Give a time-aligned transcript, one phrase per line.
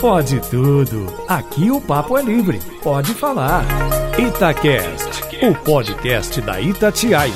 [0.00, 1.06] Pode tudo.
[1.28, 2.60] Aqui o papo é livre.
[2.82, 3.64] Pode falar.
[4.18, 7.32] Itacast, o podcast da Itatiaia.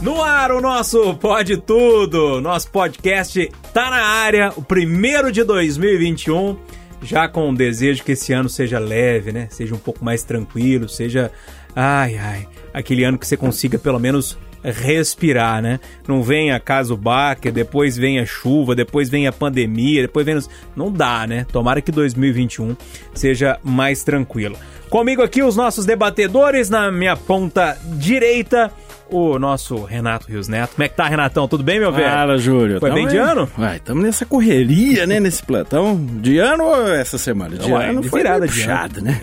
[0.00, 2.40] No ar o nosso Pode Tudo.
[2.40, 6.56] Nosso podcast tá na área, o primeiro de 2021.
[7.02, 9.48] Já com o desejo que esse ano seja leve, né?
[9.50, 11.32] Seja um pouco mais tranquilo, seja.
[11.74, 12.48] Ai, ai.
[12.72, 15.78] Aquele ano que você consiga pelo menos respirar, né?
[16.08, 20.38] Não venha caso Baker, depois vem a chuva, depois vem a pandemia, depois vem...
[20.74, 21.46] Não dá, né?
[21.52, 22.76] Tomara que 2021
[23.14, 24.56] seja mais tranquilo.
[24.88, 28.72] Comigo aqui os nossos debatedores na minha ponta direita
[29.14, 30.74] o nosso Renato Rios Neto.
[30.74, 31.46] Como é que tá, Renatão?
[31.46, 32.10] Tudo bem, meu velho?
[32.10, 32.80] Fala, Júlio.
[32.80, 33.48] Foi bem de ano?
[33.56, 36.04] Uai, estamos nessa correria, né, nesse plantão.
[36.20, 37.56] De ano ou essa semana?
[37.56, 39.20] De Uai, ano de foi virada de puxado, né?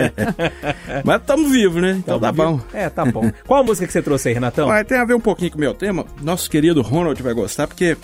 [1.04, 1.96] Mas estamos vivos, né?
[1.98, 2.58] Então tá bom.
[2.72, 3.30] É, tá bom.
[3.46, 4.68] Qual a música que você trouxe aí, Renatão?
[4.68, 6.06] Uai, tem a ver um pouquinho com o meu tema.
[6.22, 7.96] Nosso querido Ronald vai gostar, porque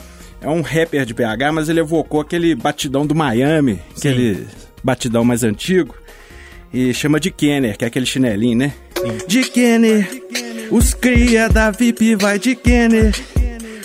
[0.43, 4.47] é um rapper de PH, mas ele evocou aquele batidão do Miami, aquele
[4.85, 5.95] batidão mais antigo.
[6.71, 8.75] E chama de Kenner, que é aquele chinelinho, né?
[9.27, 10.07] De Kenner,
[10.71, 13.15] os cria da VIP vai de Kenner.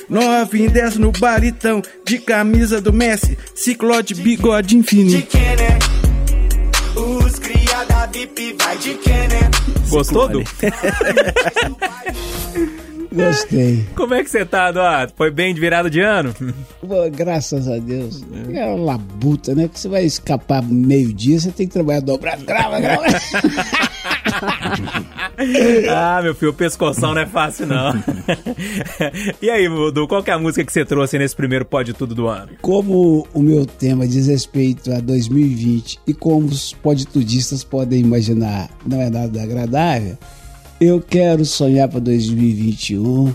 [0.10, 5.28] 9 em 10 no baritão, de camisa do Messi, cicló de bigode de infinito.
[5.28, 5.78] Kenner.
[6.96, 9.50] Os cria da VIP vai de Kenner.
[9.90, 10.44] Gostou, Du?
[13.14, 13.86] Gostei.
[13.96, 15.14] Como é que você tá, Eduardo?
[15.16, 16.34] Foi bem de virada de ano?
[16.82, 18.24] Pô, graças a Deus.
[18.52, 19.68] É uma labuta, né?
[19.68, 22.44] Que você vai escapar meio-dia, você tem que trabalhar dobrado.
[22.44, 23.04] Grava, grava.
[25.90, 27.94] ah, meu filho, o pescoção não é fácil, não.
[29.42, 32.14] e aí, Du, qual que é a música que você trouxe nesse primeiro Pode Tudo
[32.14, 32.52] do ano?
[32.62, 39.02] Como o meu tema diz respeito a 2020 e como os poditudistas podem imaginar, não
[39.02, 40.18] é nada agradável,
[40.80, 43.34] eu quero sonhar para 2021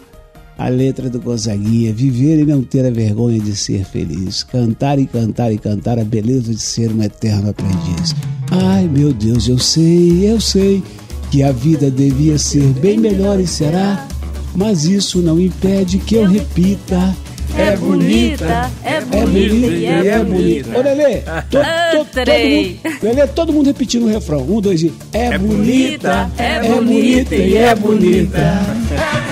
[0.57, 5.07] a letra do Gonzaguinha, viver e não ter a vergonha de ser feliz, cantar e
[5.07, 8.15] cantar e cantar a beleza de ser um eterno aprendiz.
[8.51, 10.83] Ai meu Deus, eu sei, eu sei
[11.31, 14.07] que a vida devia ser bem melhor e será,
[14.55, 17.15] mas isso não impede que eu repita.
[17.57, 20.25] É bonita, é É bonita bonita e é é bonita.
[20.25, 20.79] bonita.
[20.79, 21.17] Ô, Lelê,
[21.51, 21.59] to,
[21.91, 24.43] to, todo, mundo, Lelê, todo mundo repetindo o refrão.
[24.43, 24.93] Um, dois e.
[25.13, 28.39] É, bonita, é bonita e é bonita.
[28.39, 29.28] Já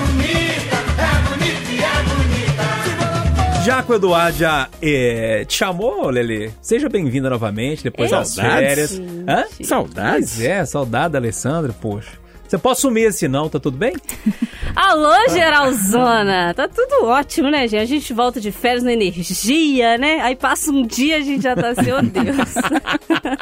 [3.66, 8.60] que o Eduardo já eh, te chamou, Lele, seja bem-vinda novamente, depois das Saudades.
[8.60, 9.00] férias.
[9.28, 9.44] Hã?
[9.64, 10.34] Saudades?
[10.36, 12.12] Pois é, saudade da Alessandra, poxa.
[12.46, 13.96] Você pode sumir esse não, tá tudo bem?
[14.76, 16.54] Alô, geralzona!
[16.54, 17.82] Tá tudo ótimo, né, gente?
[17.82, 20.20] A gente volta de férias na energia, né?
[20.20, 22.54] Aí passa um dia a gente já tá assim, oh Deus.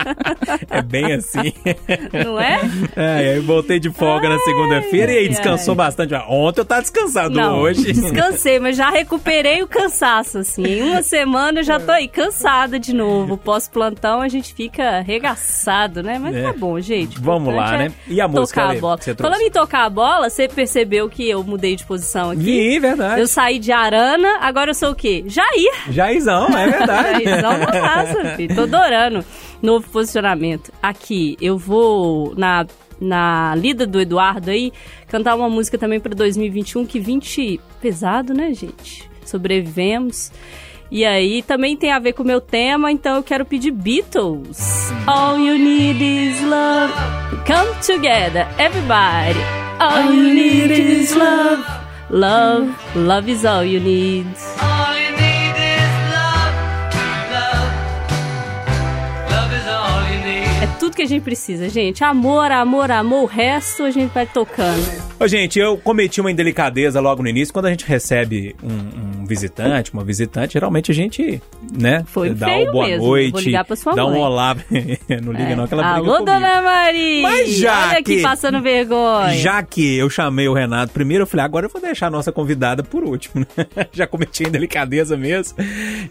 [0.95, 1.53] É bem assim.
[2.25, 2.61] Não é?
[2.97, 5.77] É, e aí voltei de folga na segunda-feira e aí ai, descansou ai.
[5.77, 6.15] bastante.
[6.29, 7.93] Ontem eu tava descansado Não, hoje.
[7.93, 10.65] descansei, mas já recuperei o cansaço, assim.
[10.65, 13.37] Em uma semana eu já tô aí cansada de novo.
[13.37, 16.19] Pós-plantão a gente fica arregaçado, né?
[16.21, 16.43] Mas É.
[16.43, 17.19] tá bom, gente.
[17.21, 17.95] Vamos lá, importante né?
[18.09, 18.99] E a música, Tocar a bola.
[18.99, 19.33] que você trouxe?
[19.35, 22.43] Falando em tocar a bola, você percebeu que eu mudei de posição aqui?
[22.43, 23.21] Vi, verdade.
[23.21, 25.25] Eu saí de Arana, agora eu sou o quê?
[25.27, 25.73] Jair.
[25.91, 27.25] Jairzão, é verdade.
[27.25, 28.55] Jairzão na raça, filho.
[28.55, 29.25] Tô adorando.
[29.63, 30.71] Novo posicionamento.
[30.85, 32.67] Aqui, eu vou na,
[33.01, 34.71] na lida do Eduardo aí,
[35.09, 39.09] cantar uma música também pra 2021, que 20 pesado, né, gente?
[39.25, 40.31] Sobrevivemos.
[40.91, 44.93] E aí também tem a ver com o meu tema, então eu quero pedir Beatles.
[45.07, 46.93] All you need is love.
[47.47, 49.41] Come together, everybody.
[49.81, 51.65] All you need is love.
[52.11, 54.27] Love, love is all you need.
[54.61, 55.24] All you need
[60.95, 62.05] tudo que a gente precisa, gente.
[62.05, 63.25] Amor, amor, amor.
[63.25, 64.81] O resto a gente vai tocando.
[65.19, 67.53] Ô, gente, eu cometi uma indelicadeza logo no início.
[67.53, 71.43] Quando a gente recebe um, um visitante, uma visitante, geralmente a gente,
[71.77, 73.07] né, Foi dá o boa mesmo.
[73.07, 74.21] noite, Vou ligar pra sua dá um mãe.
[74.21, 74.55] olá.
[75.23, 76.25] não liga não, que ela briga Alô, comigo.
[76.27, 77.23] dona Maria!
[77.23, 79.35] Mas já Olha aqui que- passando vergonha.
[79.39, 82.31] Já que eu chamei o Renato primeiro, eu falei, agora eu vou deixar a nossa
[82.31, 83.45] convidada por último.
[83.57, 83.67] né?
[83.93, 85.57] Já cometi a indelicadeza mesmo.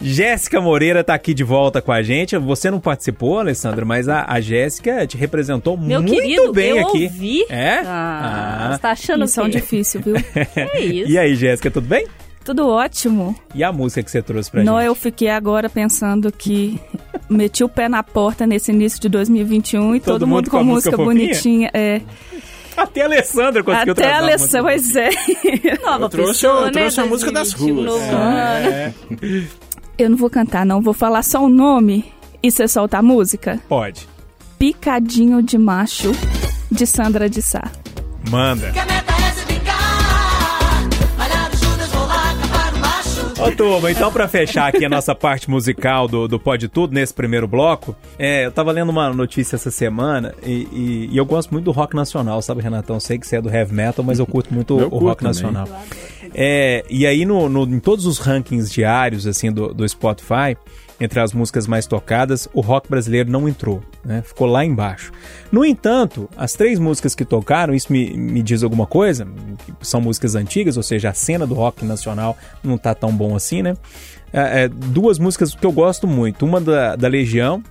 [0.02, 2.36] Jéssica Moreira tá aqui de volta com a gente.
[2.38, 4.73] Você não participou, Alessandra, mas a, a Jéssica
[5.08, 7.04] te representou Meu muito querido, bem eu aqui.
[7.06, 7.46] ouvi.
[7.50, 7.80] É?
[7.86, 8.74] Ah, Ah.
[8.76, 9.60] Você tá achando Missão o quê?
[9.60, 10.16] difícil, viu?
[10.56, 11.12] É isso.
[11.12, 12.08] E aí, Jéssica, tudo bem?
[12.46, 13.36] Tudo ótimo.
[13.56, 14.88] E a música que você trouxe pra Não, gente?
[14.88, 16.78] eu fiquei agora pensando que
[17.30, 20.58] meti o pé na porta nesse início de 2021 e Todo todo, mundo mundo com
[20.58, 21.06] a música fofinha?
[21.08, 21.72] bonitinha.
[21.74, 22.02] É.
[22.76, 25.78] Até a Alessandra conseguiu Até trazer a uma música Alessandra, pois é.
[25.86, 26.72] Nova Eu trouxe- pessoa, eu né?
[26.72, 28.02] trouxe a música das 2021, ruas.
[28.10, 28.94] ano.
[29.98, 30.82] Eu não vou cantar, não.
[30.82, 32.04] Vou falar só o nome
[32.42, 33.60] e você solta a música.
[33.70, 34.08] Pode.
[34.68, 36.14] Picadinho de Macho,
[36.72, 37.70] de Sandra de Sá.
[38.32, 38.72] Manda.
[38.72, 40.88] Que a meta é se vingar.
[41.18, 43.44] Malhar o Judas, vou lá acabar o macho.
[43.44, 47.14] Ô, turma, então pra fechar aqui a nossa parte musical do, do Pode Tudo, nesse
[47.14, 51.52] primeiro bloco, é, eu tava lendo uma notícia essa semana e, e- e eu gosto
[51.52, 53.02] muito do rock nacional, sabe, Renatão?
[53.02, 55.24] Sei que você é do heavy metal, mas eu curto muito Eu o curto rock
[55.26, 55.34] também.
[55.44, 55.68] nacional.
[56.34, 60.56] É, e aí, no, no- em todos os rankings diários, assim, do, do Spotify,
[61.04, 64.22] entre as músicas mais tocadas, o rock brasileiro não entrou, né?
[64.26, 65.12] Ficou lá embaixo.
[65.52, 69.28] No entanto, as três músicas que tocaram, isso me, me diz alguma coisa,
[69.82, 73.62] são músicas antigas, ou seja, a cena do rock nacional não tá tão bom assim,
[73.62, 73.76] né?
[74.32, 77.62] É, é, duas músicas que eu gosto muito, uma da, da Legião,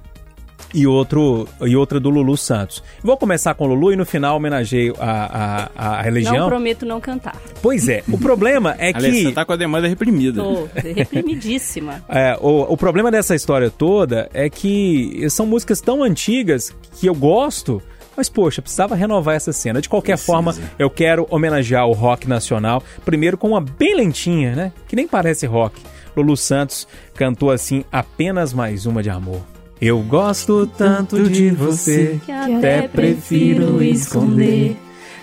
[0.75, 2.83] e, outro, e outra do Lulu Santos.
[3.03, 6.49] Vou começar com o Lulu e no final homenageio a, a, a Não religião.
[6.49, 7.37] prometo não cantar.
[7.61, 9.25] Pois é, o problema é que.
[9.25, 10.43] você tá com a demanda reprimida.
[10.43, 12.03] Tô reprimidíssima.
[12.15, 17.15] É, o, o problema dessa história toda é que são músicas tão antigas que eu
[17.15, 17.83] gosto,
[18.17, 19.81] mas poxa, precisava renovar essa cena.
[19.81, 24.73] De qualquer forma, eu quero homenagear o rock nacional, primeiro com uma bem lentinha, né?
[24.87, 25.81] Que nem parece rock.
[26.17, 29.41] Lulu Santos cantou assim apenas mais uma de amor.
[29.85, 34.77] Eu gosto tanto de você Que até prefiro esconder.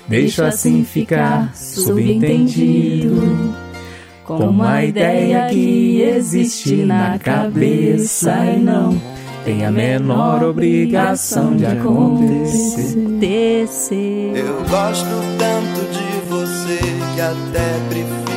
[0.05, 3.55] Deixo assim ficar subentendido.
[4.25, 9.01] Como a ideia que existe na cabeça e não
[9.45, 12.97] tem a menor obrigação de acontecer.
[14.35, 16.79] Eu gosto tanto de você
[17.15, 18.28] que até prefiro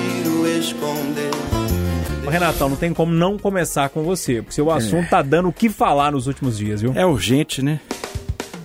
[2.33, 5.69] Renatão, não tem como não começar com você, porque seu assunto tá dando o que
[5.69, 6.95] falar nos últimos dias, viu?
[6.97, 7.79] É urgente, né?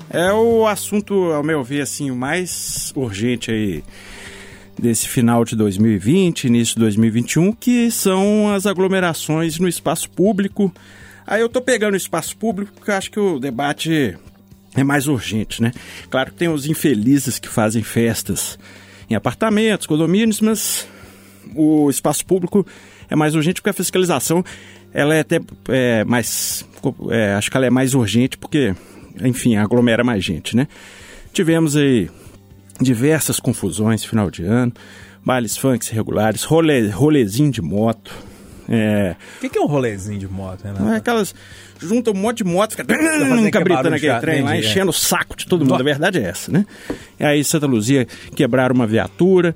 [0.10, 3.84] É o assunto, ao meu ver, assim, o mais urgente aí
[4.80, 10.74] desse final de 2020, início de 2021, que são as aglomerações no espaço público.
[11.25, 14.18] Aí eu tô pegando o espaço público porque acho que o debate
[14.78, 15.74] é mais urgente, né?
[16.10, 18.58] Claro que tem os infelizes que fazem festas
[19.10, 20.88] em apartamentos, condomínios, mas
[21.54, 22.66] o espaço público
[23.09, 24.44] é mais urgente porque a fiscalização
[24.94, 25.39] ela é até
[25.69, 26.65] é, mais
[27.09, 28.75] é, acho que ela é mais urgente porque
[29.21, 30.68] enfim aglomera mais gente né?
[31.33, 32.09] Tivemos aí
[32.81, 34.74] diversas confusões final de ano
[35.24, 38.13] bailes funks irregulares rolê, rolezinho de moto
[38.69, 40.83] é, O que, que é um rolezinho de moto, Renato?
[40.83, 41.33] não é aquelas
[41.80, 42.83] junta um monte de moto fica
[43.51, 44.59] cabritando aquele trem lá é.
[44.59, 45.75] enchendo o saco de todo mundo.
[45.75, 46.65] A verdade é essa né?
[47.19, 48.06] E aí Santa Luzia
[48.36, 49.56] quebraram uma viatura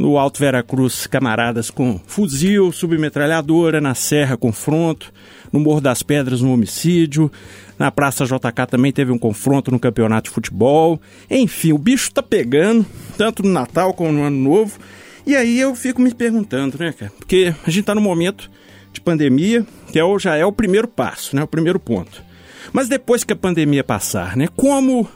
[0.00, 5.12] no Alto Veracruz, camaradas com fuzil, submetralhadora, na Serra, confronto,
[5.52, 7.30] no Morro das Pedras, um homicídio,
[7.78, 10.98] na Praça JK também teve um confronto no campeonato de futebol.
[11.30, 12.86] Enfim, o bicho tá pegando,
[13.18, 14.78] tanto no Natal como no Ano Novo.
[15.26, 17.12] E aí eu fico me perguntando, né, cara?
[17.18, 18.50] Porque a gente tá num momento
[18.94, 21.42] de pandemia, que é já é o primeiro passo, né?
[21.42, 22.24] O primeiro ponto.
[22.72, 24.48] Mas depois que a pandemia passar, né?
[24.56, 25.06] Como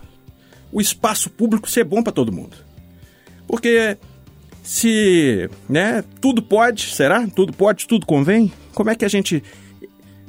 [0.70, 2.54] o espaço público ser bom para todo mundo?
[3.46, 3.96] Porque
[4.64, 7.26] se né, tudo pode, será?
[7.28, 8.50] Tudo pode, tudo convém?
[8.72, 9.44] Como é que a gente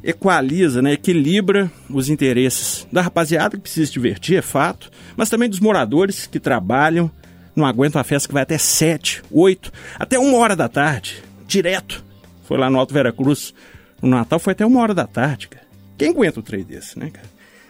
[0.04, 5.50] equaliza, né, equilibra os interesses da rapaziada que precisa se divertir, é fato, mas também
[5.50, 7.10] dos moradores que trabalham,
[7.56, 12.04] não aguentam a festa que vai até 7, 8, até uma hora da tarde, direto.
[12.44, 13.54] Foi lá no Alto Veracruz,
[14.02, 15.66] no Natal foi até uma hora da tarde, cara.
[15.98, 17.28] Quem aguenta um trem desse, né, cara?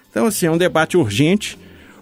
[0.10, 1.58] Então, assim, é um debate urgente,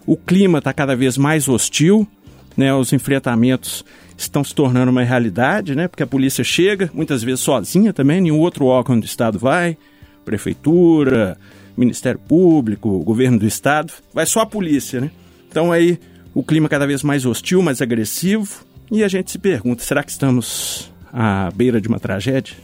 [0.06, 2.08] o clima está cada vez mais hostil,
[2.56, 3.84] né, os enfrentamentos
[4.18, 8.40] estão se tornando uma realidade, né, porque a polícia chega, muitas vezes sozinha também, nenhum
[8.40, 9.78] outro órgão do Estado vai,
[10.24, 11.38] prefeitura,
[11.76, 15.12] Ministério Público, governo do Estado, vai só a polícia, né?
[15.50, 16.00] Então aí
[16.34, 20.12] o clima cada vez mais hostil, mais agressivo, e a gente se pergunta, será que
[20.12, 22.56] estamos à beira de uma tragédia?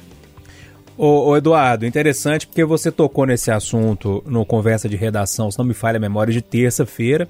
[1.01, 5.63] Ô, ô, Eduardo, interessante porque você tocou nesse assunto no Conversa de Redação, se não
[5.63, 7.25] me falha a memória, de terça-feira.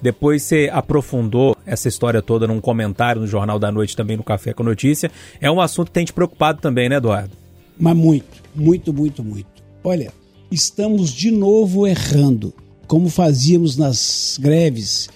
[0.00, 4.54] Depois você aprofundou essa história toda num comentário no Jornal da Noite, também no Café
[4.54, 5.10] com Notícia.
[5.38, 7.36] É um assunto que tem te preocupado também, né, Eduardo?
[7.78, 9.48] Mas muito, muito, muito, muito.
[9.84, 10.14] Olha,
[10.50, 12.54] estamos de novo errando,
[12.86, 15.10] como fazíamos nas greves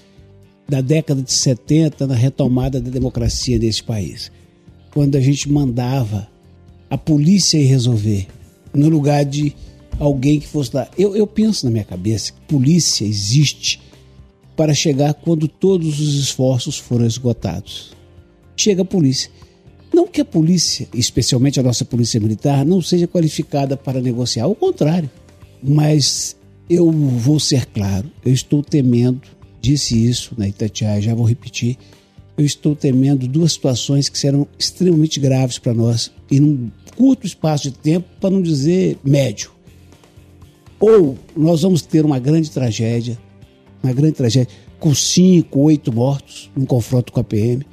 [0.69, 4.31] da década de 70, na retomada da democracia desse país.
[4.91, 6.34] Quando a gente mandava
[6.95, 8.29] a polícia ir resolver,
[8.73, 9.53] no lugar de
[9.99, 10.89] alguém que fosse lá.
[10.97, 13.83] Eu, eu penso na minha cabeça que polícia existe
[14.55, 17.93] para chegar quando todos os esforços foram esgotados.
[18.57, 19.29] Chega a polícia.
[19.93, 24.55] Não que a polícia, especialmente a nossa polícia militar, não seja qualificada para negociar, ao
[24.55, 25.11] contrário.
[25.61, 26.37] Mas
[26.71, 29.23] eu vou ser claro, eu estou temendo,
[29.61, 31.77] disse isso na Itatiaia, já vou repetir,
[32.37, 37.71] eu estou temendo duas situações que serão extremamente graves para nós e num curto espaço
[37.71, 39.51] de tempo, para não dizer médio.
[40.81, 43.19] Ou nós vamos ter uma grande tragédia,
[43.83, 47.65] uma grande tragédia, com cinco, oito mortos num confronto com a PM,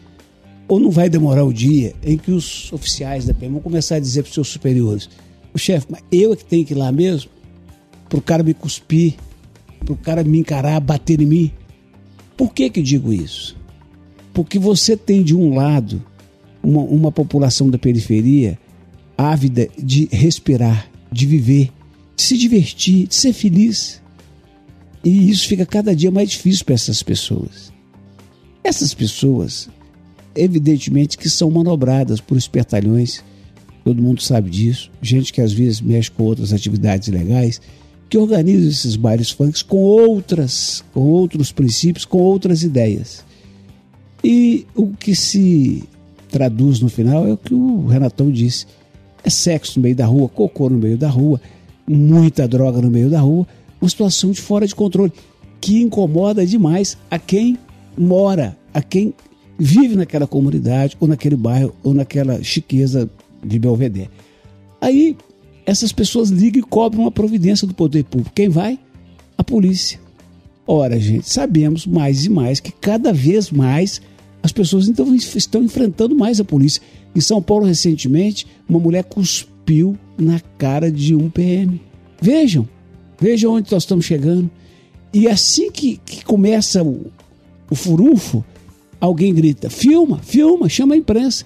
[0.68, 4.00] Ou não vai demorar o dia em que os oficiais da PM vão começar a
[4.00, 5.10] dizer para os seus superiores:
[5.54, 7.30] o chefe, mas eu é que tenho que ir lá mesmo?
[8.08, 9.16] Para o cara me cuspir,
[9.84, 11.52] para o cara me encarar, bater em mim?
[12.38, 13.58] Por que que digo isso?
[14.34, 16.02] Porque você tem de um lado
[16.64, 18.58] uma, uma população da periferia
[19.18, 21.72] ávida de respirar, de viver,
[22.16, 24.02] de se divertir, de ser feliz.
[25.04, 27.72] E isso fica cada dia mais difícil para essas pessoas.
[28.64, 29.70] Essas pessoas,
[30.36, 33.24] evidentemente, que são manobradas por espertalhões,
[33.84, 37.60] todo mundo sabe disso, gente que às vezes mexe com outras atividades legais,
[38.08, 43.24] que organiza esses bailes funks com outras, com outros princípios, com outras ideias.
[44.24, 45.84] E o que se
[46.30, 48.66] traduz no final é o que o Renatão disse:
[49.24, 51.42] é sexo no meio da rua, cocô no meio da rua,
[51.88, 53.48] muita droga no meio da rua,
[53.82, 55.12] uma situação de fora de controle
[55.60, 57.58] que incomoda demais a quem
[57.98, 59.14] mora, a quem
[59.58, 63.10] vive naquela comunidade, ou naquele bairro, ou naquela chiqueza
[63.44, 64.10] de Belvedere.
[64.80, 65.16] Aí
[65.66, 68.32] essas pessoas ligam e cobram uma providência do poder público.
[68.34, 68.80] Quem vai?
[69.38, 70.00] A polícia.
[70.66, 74.02] Ora, gente, sabemos mais e mais que cada vez mais
[74.44, 76.82] as pessoas então estão enfrentando mais a polícia.
[77.16, 81.80] Em São Paulo, recentemente, uma mulher cuspiu na cara de um PM.
[82.22, 82.68] Vejam,
[83.20, 84.50] vejam onde nós estamos chegando.
[85.14, 87.12] E assim que, que começa o,
[87.70, 88.44] o
[89.00, 91.46] alguém grita: filma, filma, chama a imprensa.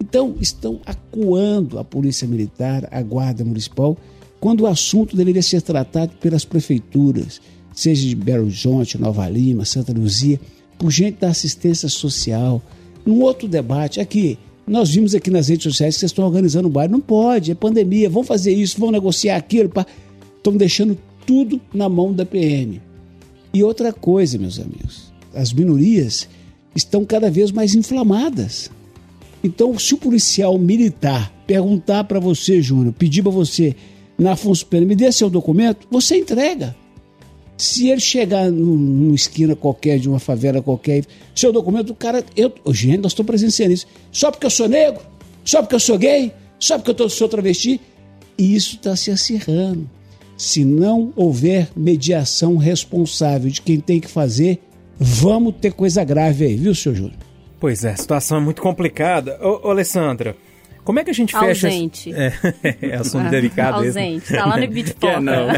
[0.00, 3.96] Então, estão acuando a Polícia Militar, a Guarda Municipal,
[4.40, 7.40] quando o assunto deveria ser tratado pelas prefeituras,
[7.72, 10.40] seja de Belo Horizonte, Nova Lima, Santa Luzia,
[10.78, 12.62] por gente da assistência social.
[13.04, 16.70] Num outro debate, aqui, nós vimos aqui nas redes sociais que vocês estão organizando um
[16.70, 16.92] baile.
[16.92, 19.70] Não pode, é pandemia, vão fazer isso, vão negociar aquilo.
[20.36, 22.80] Estão deixando tudo na mão da PM.
[23.52, 26.28] E outra coisa, meus amigos, as minorias
[26.74, 28.70] estão cada vez mais inflamadas.
[29.42, 33.76] Então, se o policial militar perguntar para você, Júnior, pedir para você
[34.18, 36.74] na Afonso Pena, me dê seu documento, você entrega.
[37.56, 42.24] Se ele chegar num- numa esquina qualquer, de uma favela qualquer, seu documento, o cara.
[42.36, 43.86] Eu, gente, nós estamos presenciando isso.
[44.10, 45.00] Só porque eu sou negro?
[45.44, 46.32] Só porque eu sou gay?
[46.58, 47.80] Só porque eu tô, sou travesti?
[48.36, 49.88] E isso está se acirrando.
[50.36, 54.58] Se não houver mediação responsável de quem tem que fazer,
[54.98, 57.14] vamos ter coisa grave aí, viu, seu Júlio?
[57.60, 59.38] Pois é, a situação é muito complicada.
[59.40, 60.36] Ô, ô, Alessandra,
[60.84, 61.66] como é que a gente fecha...
[61.66, 62.12] Ausente.
[62.14, 62.32] É,
[62.82, 63.98] é assunto delicado esse.
[63.98, 65.20] Ausente, tá lá no Bitpop.
[65.24, 65.48] não.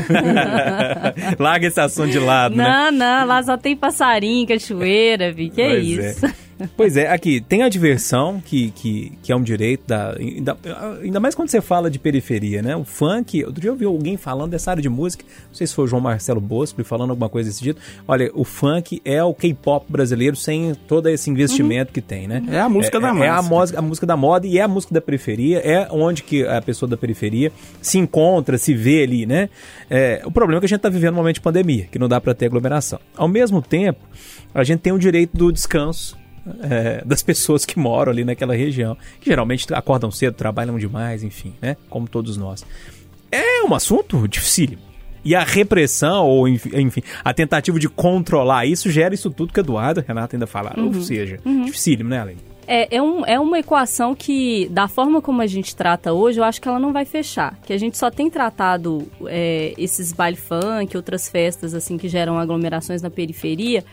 [1.38, 2.64] Larga esse assunto de lado, né?
[2.64, 5.50] Não, não, lá só tem passarinho, cachoeira, vi.
[5.50, 6.45] Que Pois é.
[6.76, 10.56] Pois é, aqui, tem a diversão, que, que, que é um direito, da, ainda,
[11.02, 12.74] ainda mais quando você fala de periferia, né?
[12.74, 15.74] O funk, outro dia eu vi alguém falando dessa área de música, não sei se
[15.74, 17.80] foi o João Marcelo Bosco falando alguma coisa desse tipo.
[18.08, 22.42] Olha, o funk é o K-pop brasileiro sem todo esse investimento que tem, né?
[22.48, 23.48] É a música da É a, massa.
[23.48, 26.62] música, a música da moda e é a música da periferia, é onde que a
[26.62, 29.50] pessoa da periferia se encontra, se vê ali, né?
[29.90, 32.08] É, o problema é que a gente tá vivendo um momento de pandemia, que não
[32.08, 32.98] dá para ter aglomeração.
[33.16, 34.00] Ao mesmo tempo,
[34.54, 36.16] a gente tem o direito do descanso,
[36.62, 41.54] é, das pessoas que moram ali naquela região, que geralmente acordam cedo, trabalham demais, enfim,
[41.60, 41.76] né?
[41.88, 42.64] Como todos nós.
[43.30, 44.82] É um assunto dificílimo.
[45.24, 49.58] E a repressão, ou enf- enfim, a tentativa de controlar isso gera isso tudo que
[49.58, 50.86] Eduardo e Renata ainda falaram.
[50.86, 52.38] Ou seja, dificílimo, né, Aline?
[52.68, 56.44] É, é, um, é uma equação que, da forma como a gente trata hoje, eu
[56.44, 57.56] acho que ela não vai fechar.
[57.64, 62.38] Que a gente só tem tratado é, esses baile funk, outras festas assim que geram
[62.38, 63.84] aglomerações na periferia,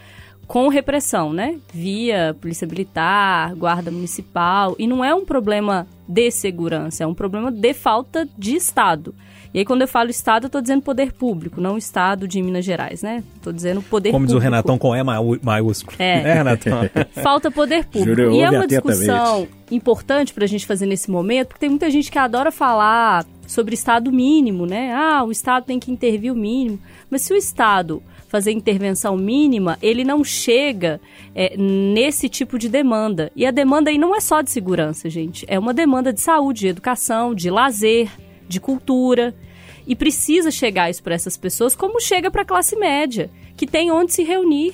[0.48, 1.56] com repressão, né?
[1.74, 4.76] Via polícia militar, guarda municipal.
[4.78, 9.16] E não é um problema de segurança, é um problema de falta de Estado.
[9.54, 12.66] E aí, quando eu falo Estado, eu tô dizendo poder público, não Estado de Minas
[12.66, 13.24] Gerais, né?
[13.40, 14.52] Tô dizendo poder Como diz o público.
[14.52, 15.96] Renatão com E maiú- maiúsculo.
[16.00, 16.24] É.
[16.24, 16.90] Né, Renatão?
[17.22, 18.10] Falta poder público.
[18.10, 22.12] Júlio, e é uma discussão importante pra gente fazer nesse momento, porque tem muita gente
[22.12, 24.92] que adora falar sobre Estado mínimo, né?
[24.92, 26.80] Ah, o Estado tem que intervir o mínimo.
[27.08, 28.02] Mas se o Estado
[28.34, 31.00] fazer intervenção mínima, ele não chega
[31.36, 33.32] é, nesse tipo de demanda.
[33.36, 35.46] E a demanda aí não é só de segurança, gente.
[35.48, 38.10] É uma demanda de saúde, de educação, de lazer,
[38.48, 39.36] de cultura.
[39.86, 43.92] E precisa chegar isso para essas pessoas, como chega para a classe média, que tem
[43.92, 44.74] onde se reunir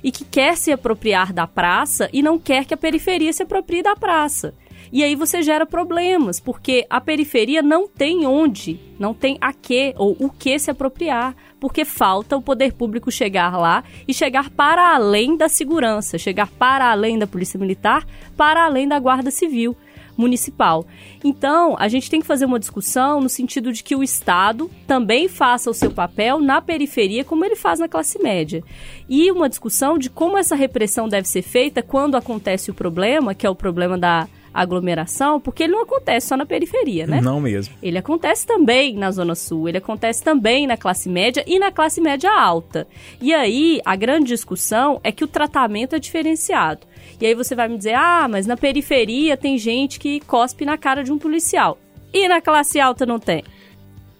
[0.00, 3.82] e que quer se apropriar da praça e não quer que a periferia se aproprie
[3.82, 4.54] da praça.
[4.92, 9.92] E aí você gera problemas, porque a periferia não tem onde, não tem a que
[9.98, 14.94] ou o que se apropriar, porque falta o poder público chegar lá e chegar para
[14.94, 19.76] além da segurança, chegar para além da polícia militar, para além da guarda civil.
[20.16, 20.86] municipal.
[21.22, 25.28] Então, a gente tem que fazer uma discussão no sentido de que o Estado também
[25.28, 28.64] faça o seu papel na periferia, como ele faz na classe média.
[29.08, 33.46] E uma discussão de como essa repressão deve ser feita quando acontece o problema, que
[33.46, 37.20] é o problema da aglomeração, porque ele não acontece só na periferia, né?
[37.20, 37.74] Não mesmo.
[37.82, 42.00] Ele acontece também na Zona Sul, ele acontece também na classe média e na classe
[42.00, 42.86] média alta.
[43.20, 46.86] E aí, a grande discussão é que o tratamento é diferenciado.
[47.20, 50.78] E aí você vai me dizer, ah, mas na periferia tem gente que cospe na
[50.78, 51.78] cara de um policial.
[52.12, 53.44] E na classe alta não tem.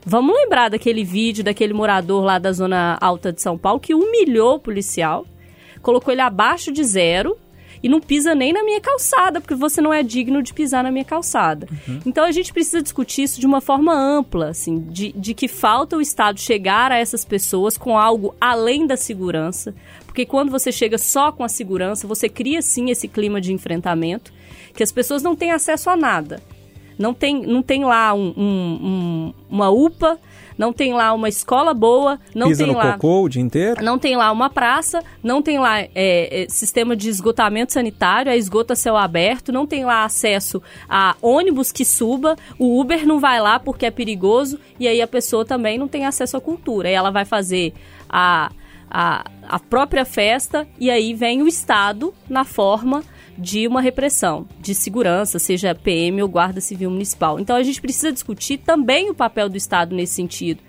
[0.04, 4.54] Vamos lembrar daquele vídeo daquele morador lá da Zona Alta de São Paulo que humilhou
[4.54, 5.26] o policial,
[5.82, 7.36] colocou ele abaixo de zero
[7.86, 10.90] e não pisa nem na minha calçada, porque você não é digno de pisar na
[10.90, 11.68] minha calçada.
[12.04, 15.96] Então a gente precisa discutir isso de uma forma ampla, assim, de, de que falta
[15.96, 19.72] o Estado chegar a essas pessoas com algo além da segurança,
[20.04, 24.32] porque quando você chega só com a segurança, você cria sim esse clima de enfrentamento,
[24.74, 26.42] que as pessoas não têm acesso a nada.
[26.98, 30.18] Não tem, não tem lá um- um- um- uma UPA,
[30.56, 32.92] não tem lá uma escola boa, não Pisa tem no lá.
[32.92, 33.82] cocô o dia inteiro?
[33.84, 38.36] Não tem lá uma praça, não tem lá é, é, sistema de esgotamento sanitário, é
[38.36, 43.20] esgoto a céu aberto, não tem lá acesso a ônibus que suba, o Uber não
[43.20, 46.88] vai lá porque é perigoso, e aí a pessoa também não tem acesso à cultura.
[46.88, 47.72] Aí ela vai fazer
[48.08, 48.50] a,
[48.90, 53.02] a, a própria festa, e aí vem o Estado na forma
[53.38, 57.38] de uma repressão, de segurança, seja PM ou Guarda Civil Municipal.
[57.38, 60.62] Então a gente precisa discutir também o papel do Estado nesse sentido.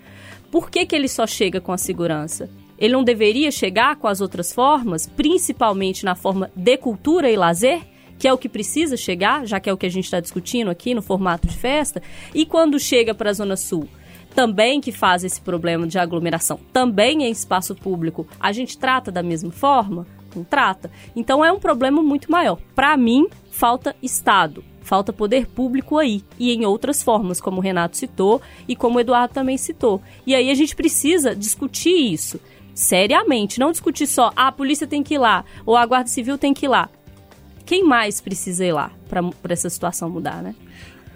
[0.52, 2.50] Por que, que ele só chega com a segurança?
[2.78, 7.82] Ele não deveria chegar com as outras formas, principalmente na forma de cultura e lazer,
[8.20, 10.70] que é o que precisa chegar, já que é o que a gente está discutindo
[10.70, 12.02] aqui no formato de festa,
[12.34, 13.88] e quando chega para a Zona Sul,
[14.34, 19.24] também que faz esse problema de aglomeração, também em espaço público, a gente trata da
[19.24, 20.06] mesma forma?
[20.38, 20.90] Não trata.
[21.16, 22.60] Então é um problema muito maior.
[22.76, 24.64] Para mim, falta Estado.
[24.82, 26.24] Falta poder público aí.
[26.40, 30.02] E em outras formas, como o Renato citou e como o Eduardo também citou.
[30.26, 32.40] E aí a gente precisa discutir isso
[32.78, 33.60] seriamente.
[33.60, 36.54] Não discutir só, ah, a polícia tem que ir lá, ou a Guarda Civil tem
[36.54, 36.90] que ir lá.
[37.66, 40.56] Quem mais precisa ir lá para essa situação mudar, né?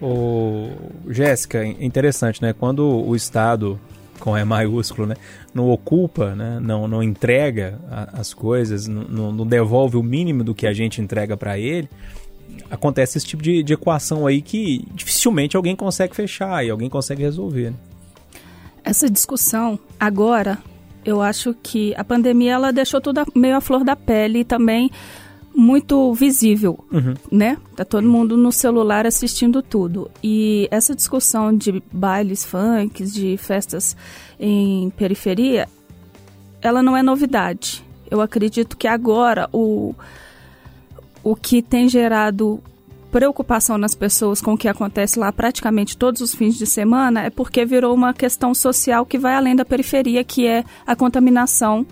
[0.01, 0.69] Ô,
[1.07, 2.51] Jéssica, é interessante, né?
[2.51, 3.79] Quando o Estado,
[4.21, 5.15] com E maiúsculo, né?
[5.53, 6.59] Não ocupa, né?
[6.61, 11.01] Não, não entrega a- as coisas, não- não, devolve o mínimo do que a gente
[11.01, 11.89] entrega para ele,
[12.69, 17.21] acontece esse tipo de, de equação aí que dificilmente alguém consegue fechar e alguém consegue
[17.23, 17.71] resolver.
[17.71, 17.75] né?
[18.83, 20.57] Essa discussão agora,
[21.05, 24.89] eu acho que a pandemia ela deixou tudo meio à flor da pele e também
[25.53, 26.83] muito visível,
[27.31, 27.57] né?
[27.75, 30.09] Tá todo mundo no celular assistindo tudo.
[30.23, 33.95] E essa discussão de bailes funks, de festas
[34.39, 35.67] em periferia,
[36.61, 37.83] ela não é novidade.
[38.09, 39.93] Eu acredito que agora o
[41.23, 42.61] o que tem gerado
[43.11, 47.29] preocupação nas pessoas com o que acontece lá praticamente todos os fins de semana é
[47.29, 51.85] porque virou uma questão social que vai além da periferia, que é a contaminação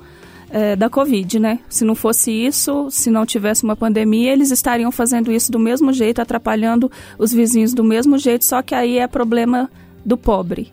[0.52, 1.60] eh, da Covid, né?
[1.70, 5.94] Se não fosse isso, se não tivesse uma pandemia, eles estariam fazendo isso do mesmo
[5.94, 9.70] jeito, atrapalhando os vizinhos do mesmo jeito, só que aí é problema
[10.04, 10.72] do pobre.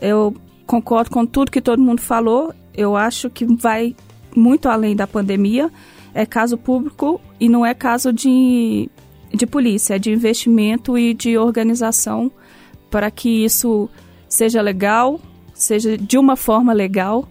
[0.00, 0.34] Eu
[0.66, 3.94] concordo com tudo que todo mundo falou, eu acho que vai
[4.36, 5.70] muito além da pandemia,
[6.12, 8.88] é caso público e não é caso de,
[9.32, 12.30] de polícia, é de investimento e de organização
[12.90, 13.88] para que isso
[14.28, 15.20] seja legal,
[15.52, 17.28] seja de uma forma legal,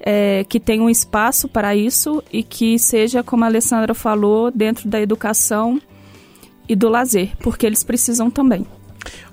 [0.00, 4.88] é, que tenha um espaço para isso e que seja, como a Alessandra falou, dentro
[4.88, 5.80] da educação
[6.68, 8.66] e do lazer, porque eles precisam também.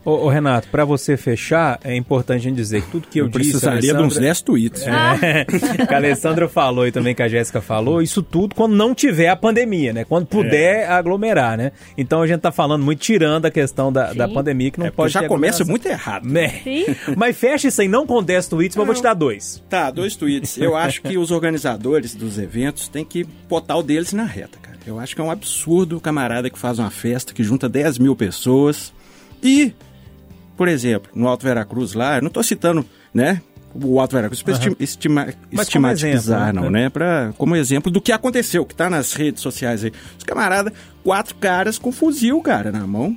[0.07, 3.25] Ô, ô, Renato, para você fechar, é importante a gente dizer que tudo que eu,
[3.25, 4.87] Eu disse, precisaria de uns Alessandra- 10 tweets.
[4.87, 5.43] É,
[5.85, 9.27] que a Alessandra falou e também que a Jéssica falou, isso tudo quando não tiver
[9.27, 10.05] a pandemia, né?
[10.05, 11.73] Quando puder aglomerar, né?
[11.97, 14.91] Então a gente tá falando muito tirando a questão da, da pandemia, que não É,
[14.91, 16.25] pode já começa muito errado.
[16.25, 16.61] Né?
[16.63, 16.85] Sim.
[17.17, 19.61] Mas fecha isso aí, não com 10 tweets, mas eu vou te dar dois.
[19.69, 20.57] Tá, dois tweets.
[20.57, 24.77] Eu acho que os organizadores dos eventos têm que botar o deles na reta, cara.
[24.87, 27.97] Eu acho que é um absurdo o camarada que faz uma festa que junta 10
[27.97, 28.93] mil pessoas
[29.43, 29.73] e,
[30.57, 33.41] por exemplo, no Alto Veracruz lá, eu não tô citando, né?
[33.73, 36.83] O Alto Veracruz para estima, estima, estigmatizar, não, né?
[36.83, 36.89] né?
[36.89, 39.91] Pra, como exemplo do que aconteceu, que tá nas redes sociais aí.
[40.17, 43.15] Os camarada, quatro caras com fuzil, cara, na mão.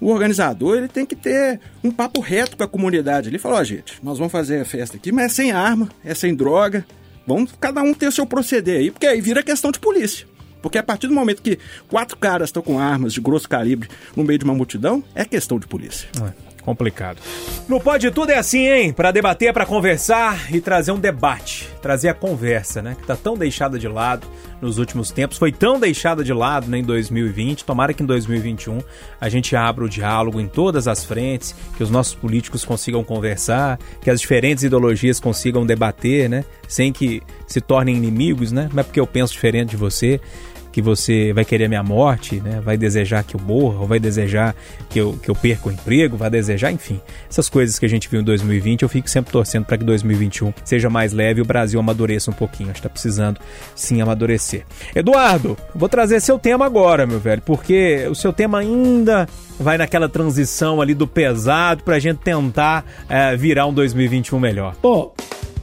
[0.00, 3.28] O organizador ele tem que ter um papo reto com a comunidade.
[3.28, 6.14] Ele falou: ó, gente, nós vamos fazer a festa aqui, mas é sem arma, é
[6.14, 6.84] sem droga.
[7.26, 10.26] Vamos cada um ter o seu proceder aí, porque aí vira questão de polícia.
[10.60, 14.24] Porque a partir do momento que quatro caras estão com armas de grosso calibre no
[14.24, 16.08] meio de uma multidão, é questão de polícia.
[16.66, 17.18] Complicado.
[17.68, 18.92] No Pode Tudo é assim, hein?
[18.92, 21.68] Pra debater, pra conversar e trazer um debate.
[21.80, 22.96] Trazer a conversa, né?
[23.00, 24.26] Que tá tão deixada de lado
[24.60, 25.38] nos últimos tempos.
[25.38, 27.64] Foi tão deixada de lado né, em 2020.
[27.64, 28.80] Tomara que em 2021
[29.20, 33.78] a gente abra o diálogo em todas as frentes, que os nossos políticos consigam conversar,
[34.00, 36.44] que as diferentes ideologias consigam debater, né?
[36.66, 38.68] Sem que se tornem inimigos, né?
[38.72, 40.20] Não é porque eu penso diferente de você
[40.76, 42.60] que você vai querer a minha morte, né?
[42.62, 44.54] Vai desejar que eu morra, ou vai desejar
[44.90, 47.00] que eu, que eu perca o emprego, vai desejar, enfim.
[47.30, 50.52] Essas coisas que a gente viu em 2020, eu fico sempre torcendo para que 2021
[50.66, 52.68] seja mais leve e o Brasil amadureça um pouquinho.
[52.68, 53.40] Acho que tá precisando
[53.74, 54.66] sim amadurecer.
[54.94, 59.26] Eduardo, vou trazer seu tema agora, meu velho, porque o seu tema ainda
[59.58, 64.76] vai naquela transição ali do pesado pra gente tentar eh, virar um 2021 melhor.
[64.82, 65.14] Bom,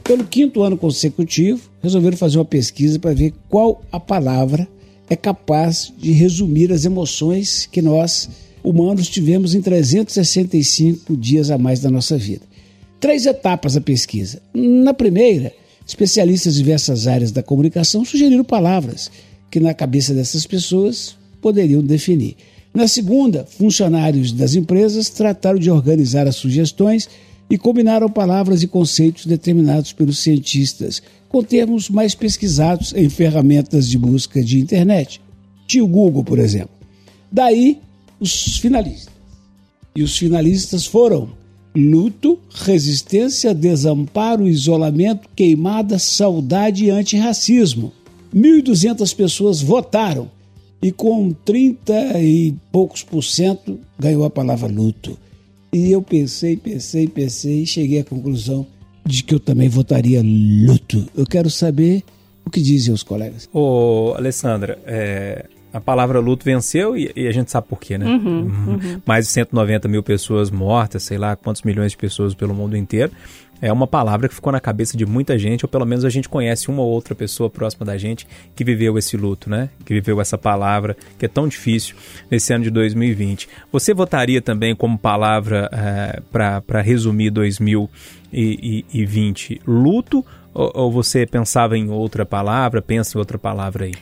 [0.02, 4.66] pelo quinto ano consecutivo, resolveram fazer uma pesquisa para ver qual a palavra
[5.08, 8.28] é capaz de resumir as emoções que nós,
[8.62, 12.42] humanos, tivemos em 365 dias a mais da nossa vida.
[12.98, 14.40] Três etapas da pesquisa.
[14.54, 15.52] Na primeira,
[15.86, 19.10] especialistas de diversas áreas da comunicação sugeriram palavras
[19.50, 22.36] que, na cabeça dessas pessoas, poderiam definir.
[22.72, 27.08] Na segunda, funcionários das empresas trataram de organizar as sugestões
[27.50, 33.98] e combinaram palavras e conceitos determinados pelos cientistas com termos mais pesquisados em ferramentas de
[33.98, 35.20] busca de internet.
[35.66, 36.74] Tio Google, por exemplo.
[37.30, 37.80] Daí,
[38.20, 39.12] os finalistas.
[39.96, 41.30] E os finalistas foram
[41.76, 47.92] luto, resistência, desamparo, isolamento, queimada, saudade e antirracismo.
[48.34, 50.30] 1.200 pessoas votaram
[50.80, 55.18] e com 30 e poucos por cento ganhou a palavra luto.
[55.74, 58.64] E eu pensei, pensei, pensei e cheguei à conclusão
[59.04, 61.04] de que eu também votaria luto.
[61.16, 62.04] Eu quero saber
[62.44, 63.48] o que dizem os colegas.
[63.52, 68.06] Ô, Alessandra, é, a palavra luto venceu e, e a gente sabe por quê, né?
[68.06, 69.02] Uhum.
[69.04, 73.10] Mais de 190 mil pessoas mortas, sei lá quantos milhões de pessoas pelo mundo inteiro.
[73.60, 76.28] É uma palavra que ficou na cabeça de muita gente, ou pelo menos a gente
[76.28, 79.70] conhece uma ou outra pessoa próxima da gente que viveu esse luto, né?
[79.84, 81.96] Que viveu essa palavra que é tão difícil
[82.30, 83.48] nesse ano de 2020.
[83.72, 90.24] Você votaria também como palavra é, para resumir 2020 luto?
[90.52, 92.82] Ou, ou você pensava em outra palavra?
[92.82, 93.92] Pensa em outra palavra aí?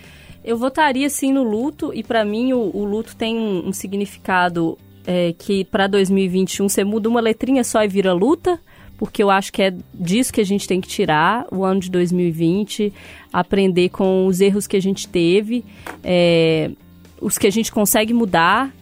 [0.44, 4.76] Eu votaria sim no luto e para mim o, o, luto tem um, um significado
[5.06, 8.58] é, que para 2021 você muda uma letrinha só e vira luta,
[9.02, 11.90] porque eu acho que é disso que a gente tem que tirar o ano de
[11.90, 12.92] 2020,
[13.32, 15.64] aprender com os erros que a gente teve,
[16.04, 16.70] é,
[17.20, 18.72] os que a gente consegue mudar,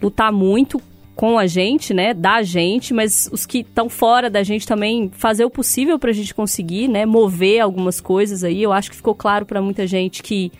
[0.00, 0.80] lutar muito
[1.14, 5.44] com a gente, né, da gente, mas os que estão fora da gente também fazer
[5.44, 8.62] o possível para a gente conseguir, né, mover algumas coisas aí.
[8.62, 10.50] Eu acho que ficou claro para muita gente que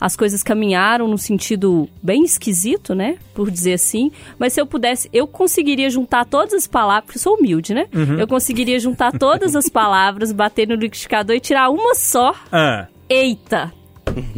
[0.00, 3.16] as coisas caminharam num sentido bem esquisito, né?
[3.34, 4.10] Por dizer assim.
[4.38, 7.86] Mas se eu pudesse, eu conseguiria juntar todas as palavras, porque eu sou humilde, né?
[7.94, 8.18] Uhum.
[8.18, 12.34] Eu conseguiria juntar todas as palavras, bater no liquidificador e tirar uma só.
[12.50, 13.72] Ah, Eita!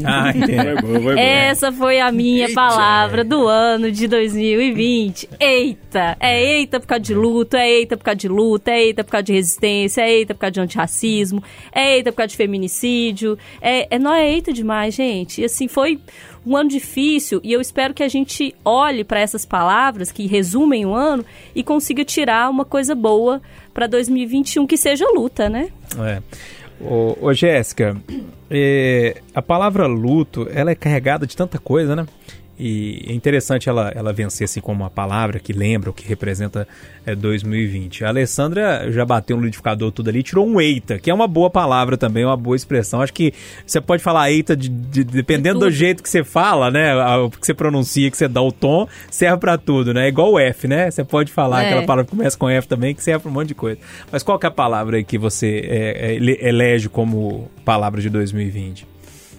[0.04, 0.56] Ah entendi.
[0.56, 1.20] Foi boa, foi boa.
[1.20, 5.28] Essa foi a minha palavra do ano de 2020.
[5.38, 6.16] Eita!
[6.20, 9.10] É eita por causa de luto, é eita por causa de luta, é eita por
[9.10, 13.38] causa de resistência, é eita por causa de antirracismo, é eita por causa de feminicídio.
[13.60, 15.40] É, é, não é eita demais, gente.
[15.40, 16.00] E assim, foi
[16.46, 20.86] um ano difícil e eu espero que a gente olhe para essas palavras que resumem
[20.86, 23.42] o ano e consiga tirar uma coisa boa
[23.74, 25.68] para 2021 que seja luta, né?
[25.98, 26.22] É.
[26.80, 27.96] Ô, ô Jéssica,
[28.50, 32.06] é, a palavra luto, ela é carregada de tanta coisa, né?
[32.59, 36.66] E é interessante ela, ela vencer assim como uma palavra que lembra o que representa
[37.05, 38.05] é, 2020.
[38.05, 41.51] A Alessandra já bateu no liquidificador tudo ali, tirou um eita, que é uma boa
[41.51, 43.03] palavra também, uma boa expressão.
[43.03, 43.35] Acho que
[43.66, 46.95] você pode falar eita de, de- dependendo do jeito que você fala, né?
[47.19, 50.09] O que você pronuncia, que você dá o tom, serve pra tudo, né?
[50.09, 50.90] Igual o F, né?
[50.90, 51.66] Você pode falar É.
[51.66, 53.79] aquela palavra que começa com F também, que serve pra um monte de coisa.
[54.11, 58.01] Mas qual que é a palavra aí que você é, é, ele- elege como palavra
[58.01, 58.87] de 2020?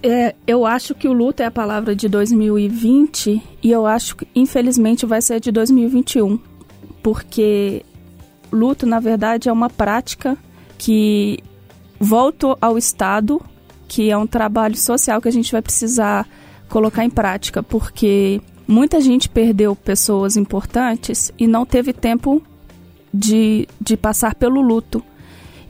[0.02, 4.28] É, eu acho que o luto é a palavra de 2020 e eu acho que,
[4.34, 6.38] infelizmente, vai ser de 2021.
[7.02, 7.84] Porque
[8.52, 10.36] luto, na verdade, é uma prática
[10.76, 11.38] que
[11.98, 13.40] volta ao Estado,
[13.88, 16.28] que é um trabalho social que a gente vai precisar
[16.68, 22.42] colocar em prática, porque muita gente perdeu pessoas importantes e não teve tempo
[23.12, 25.02] de, de passar pelo luto.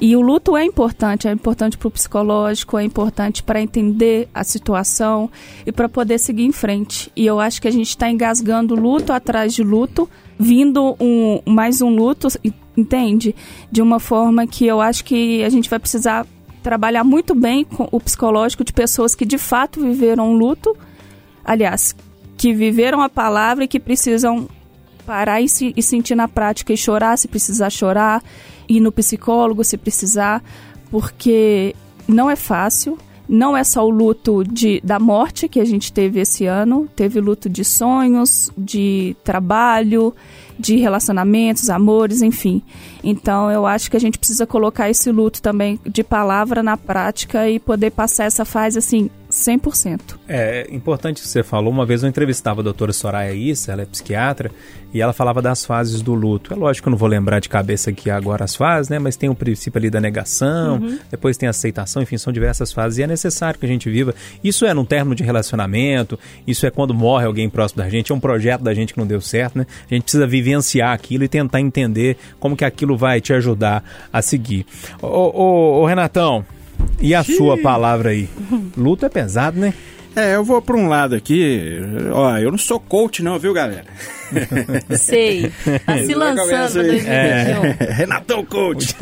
[0.00, 4.44] E o luto é importante, é importante para o psicológico, é importante para entender a
[4.44, 5.28] situação
[5.66, 7.10] e para poder seguir em frente.
[7.16, 10.08] E eu acho que a gente está engasgando luto atrás de luto,
[10.38, 12.28] vindo um, mais um luto,
[12.76, 13.34] entende?
[13.72, 16.24] De uma forma que eu acho que a gente vai precisar
[16.62, 20.76] trabalhar muito bem com o psicológico de pessoas que de fato viveram luto,
[21.44, 21.96] aliás,
[22.36, 24.48] que viveram a palavra e que precisam
[25.04, 28.22] parar e, se- e sentir na prática e chorar se precisar chorar,
[28.68, 30.42] ir no psicólogo se precisar,
[30.90, 31.74] porque
[32.06, 32.98] não é fácil.
[33.28, 37.20] Não é só o luto de, da morte que a gente teve esse ano, teve
[37.20, 40.14] luto de sonhos, de trabalho,
[40.58, 42.62] de relacionamentos, amores, enfim.
[43.04, 47.48] Então eu acho que a gente precisa colocar esse luto também de palavra na prática
[47.50, 50.00] e poder passar essa fase assim 100%.
[50.26, 51.72] É importante que você falou.
[51.72, 54.50] Uma vez eu entrevistava a doutora Soraya Issa, ela é psiquiatra,
[54.92, 56.52] e ela falava das fases do luto.
[56.52, 58.98] É lógico que eu não vou lembrar de cabeça aqui agora as fases, né?
[58.98, 62.98] Mas tem o princípio ali da negação, depois tem a aceitação, enfim, são diversas fases
[62.98, 64.14] e é necessário que a gente viva.
[64.42, 68.14] Isso é num término de relacionamento, isso é quando morre alguém próximo da gente, é
[68.14, 69.66] um projeto da gente que não deu certo, né?
[69.90, 74.22] A gente precisa vivenciar aquilo e tentar entender como que aquilo vai te ajudar a
[74.22, 74.64] seguir.
[75.02, 76.44] Ô, ô, ô, Renatão,
[77.00, 78.28] e a sua palavra aí?
[78.76, 79.72] Luto é pesado, né?
[80.16, 81.78] É, eu vou pra um lado aqui.
[82.12, 83.84] Ó, eu não sou coach, não, viu, galera?
[84.98, 85.52] Sei.
[85.86, 87.12] Tá se lançando pra 2021.
[87.12, 87.76] É.
[87.94, 88.96] Renatão Coach.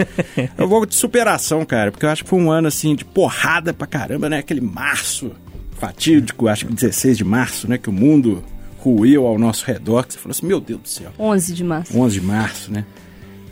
[0.58, 3.72] eu vou de superação, cara, porque eu acho que foi um ano assim de porrada
[3.72, 4.38] pra caramba, né?
[4.38, 5.32] Aquele março
[5.78, 7.78] fatídico, acho que 16 de março, né?
[7.78, 8.44] Que o mundo
[8.78, 10.06] ruiu ao nosso redor.
[10.06, 11.12] Que você falou assim: meu Deus do céu.
[11.18, 11.98] 11 de março.
[11.98, 12.84] 11 de março, né?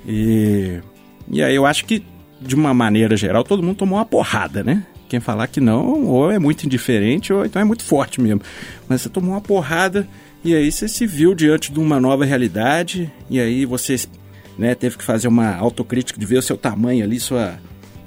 [0.07, 0.81] E,
[1.31, 2.05] e aí eu acho que,
[2.45, 4.85] de uma maneira geral, todo mundo tomou uma porrada, né?
[5.09, 8.43] Quem falar que não, ou é muito indiferente, ou então é muito forte mesmo.
[8.89, 10.07] Mas você tomou uma porrada
[10.45, 13.97] e aí você se viu diante de uma nova realidade, e aí você
[14.59, 17.55] né, teve que fazer uma autocrítica de ver o seu tamanho ali, sua,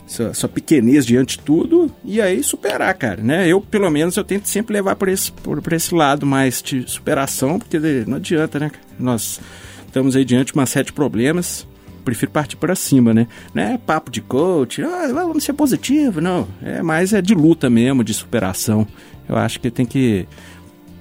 [0.06, 3.48] sua, sua pequenez diante de tudo, e aí superar, cara, né?
[3.48, 6.90] Eu, pelo menos, eu tento sempre levar por esse, por, por esse lado mais de
[6.90, 8.72] superação, porque não adianta, né?
[9.00, 9.40] Nós
[9.88, 11.68] estamos aí diante de uma série de problemas,
[12.08, 13.28] prefiro partir para cima, né?
[13.54, 16.48] Não é papo de coach, ah, vamos ser positivo, não.
[16.64, 18.88] É mais é de luta mesmo, de superação.
[19.28, 20.26] Eu acho que tem que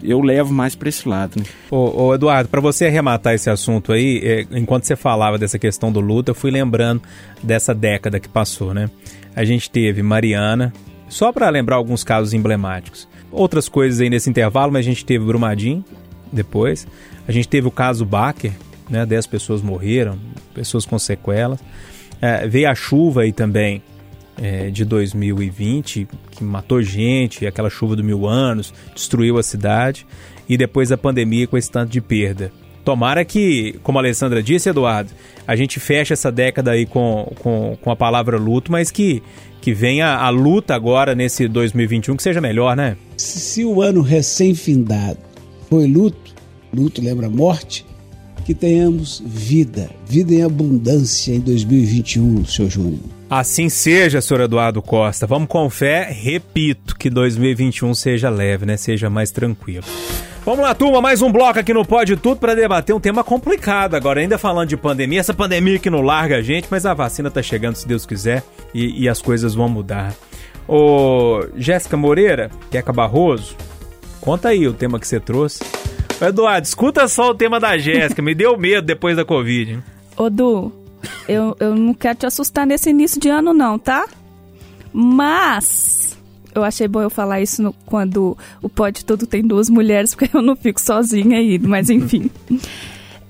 [0.02, 1.44] eu levo mais para esse lado, né?
[1.70, 5.92] Ô, ô, Eduardo, para você arrematar esse assunto aí, é, enquanto você falava dessa questão
[5.92, 7.00] do luto, eu fui lembrando
[7.40, 8.90] dessa década que passou, né?
[9.34, 10.72] A gente teve Mariana,
[11.08, 13.08] só para lembrar alguns casos emblemáticos.
[13.30, 15.84] Outras coisas aí nesse intervalo, mas a gente teve Brumadinho
[16.32, 16.84] depois.
[17.28, 18.52] A gente teve o caso Baker,
[18.88, 19.04] né?
[19.04, 20.18] 10 pessoas morreram,
[20.54, 21.60] pessoas com sequelas.
[22.20, 23.82] É, veio a chuva aí também
[24.40, 30.06] é, de 2020, que matou gente, aquela chuva do mil anos, destruiu a cidade,
[30.48, 32.52] e depois a pandemia com esse tanto de perda.
[32.84, 35.10] Tomara que, como a Alessandra disse, Eduardo,
[35.44, 39.22] a gente feche essa década aí com, com, com a palavra luto, mas que,
[39.60, 42.96] que venha a luta agora nesse 2021 que seja melhor, né?
[43.16, 45.18] Se o ano recém-findado
[45.68, 46.32] foi luto,
[46.72, 47.84] luto lembra morte,
[48.46, 53.00] que tenhamos vida, vida em abundância em 2021, seu Júnior.
[53.28, 55.26] Assim seja, senhor Eduardo Costa.
[55.26, 58.76] Vamos com fé, repito, que 2021 seja leve, né?
[58.76, 59.84] Seja mais tranquilo.
[60.44, 63.96] Vamos lá, turma, mais um bloco aqui no Pode Tudo para debater um tema complicado
[63.96, 67.28] agora, ainda falando de pandemia, essa pandemia que não larga a gente, mas a vacina
[67.28, 70.14] tá chegando, se Deus quiser, e, e as coisas vão mudar.
[70.68, 73.56] Ô, Jéssica Moreira, Queca Barroso,
[74.20, 75.64] conta aí o tema que você trouxe.
[76.20, 79.82] Eduardo, escuta só o tema da Jéssica, me deu medo depois da Covid.
[80.16, 80.72] Ô, Du,
[81.28, 84.06] eu, eu não quero te assustar nesse início de ano, não, tá?
[84.92, 86.16] Mas
[86.54, 90.34] eu achei bom eu falar isso no- quando o Pode Todo tem duas mulheres, porque
[90.34, 92.30] eu não fico sozinha aí, mas enfim.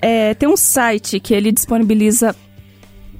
[0.01, 2.33] É, tem um site que ele disponibiliza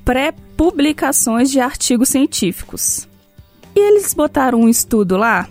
[0.06, 3.08] pré-publicações de artigos científicos.
[3.76, 5.48] E eles botaram um estudo lá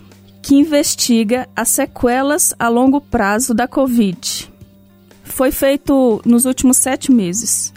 [0.46, 4.48] que investiga as sequelas a longo prazo da Covid.
[5.24, 7.72] Foi feito nos últimos sete meses.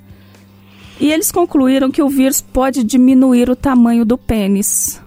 [1.00, 5.02] E eles concluíram que o vírus pode diminuir o tamanho do pênis.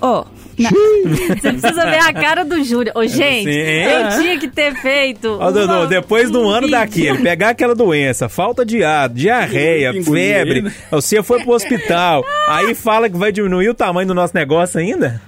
[0.00, 0.24] Ó, na-
[0.58, 2.92] Você precisa ver a cara do Júlio.
[2.94, 3.58] Ô, gente, Sim.
[3.58, 5.38] eu tinha que ter feito.
[5.40, 10.72] Ó, depois de um ano daqui, ele pegar aquela doença, falta de ar, diarreia, febre,
[10.90, 15.20] você foi pro hospital, aí fala que vai diminuir o tamanho do nosso negócio ainda?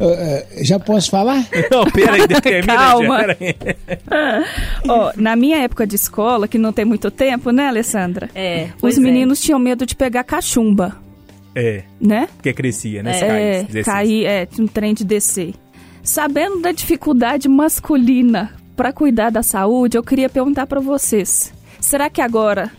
[0.00, 1.46] Eh, já posso falar?
[1.70, 3.20] Não, peraí, termina, Calma.
[3.20, 3.56] já, peraí.
[4.88, 8.28] ó, na minha época de escola, que não tem muito tempo, né, Alessandra?
[8.34, 9.00] É, Os é.
[9.00, 10.96] meninos tinham medo de pegar cachumba,
[11.54, 12.28] É, né?
[12.36, 13.20] porque crescia, né?
[13.20, 13.66] É.
[13.72, 15.54] É, cair, é, um trem de descer.
[16.02, 22.20] Sabendo da dificuldade masculina para cuidar da saúde, eu queria perguntar para vocês: será que
[22.20, 22.70] agora,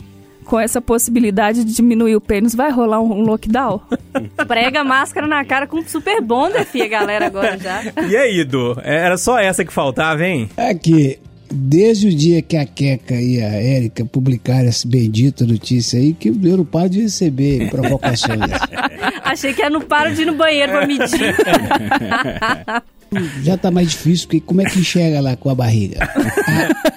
[0.44, 3.82] com essa possibilidade de diminuir o pênis, vai rolar um lockdown?
[4.48, 7.82] Prega a máscara na cara com super bonder, filha, galera, agora já.
[8.08, 8.78] E aí, Du?
[8.84, 10.50] Era só essa que faltava, hein?
[10.58, 11.18] Aqui,
[11.56, 16.30] desde o dia que a Queca e a Érica publicaram essa bendita notícia aí, que
[16.30, 18.39] eu não paro de receber provocações.
[19.24, 21.36] Achei que era no paro de ir no banheiro pra medir.
[23.44, 26.00] já tá mais difícil, porque como é que enxerga lá com a barriga?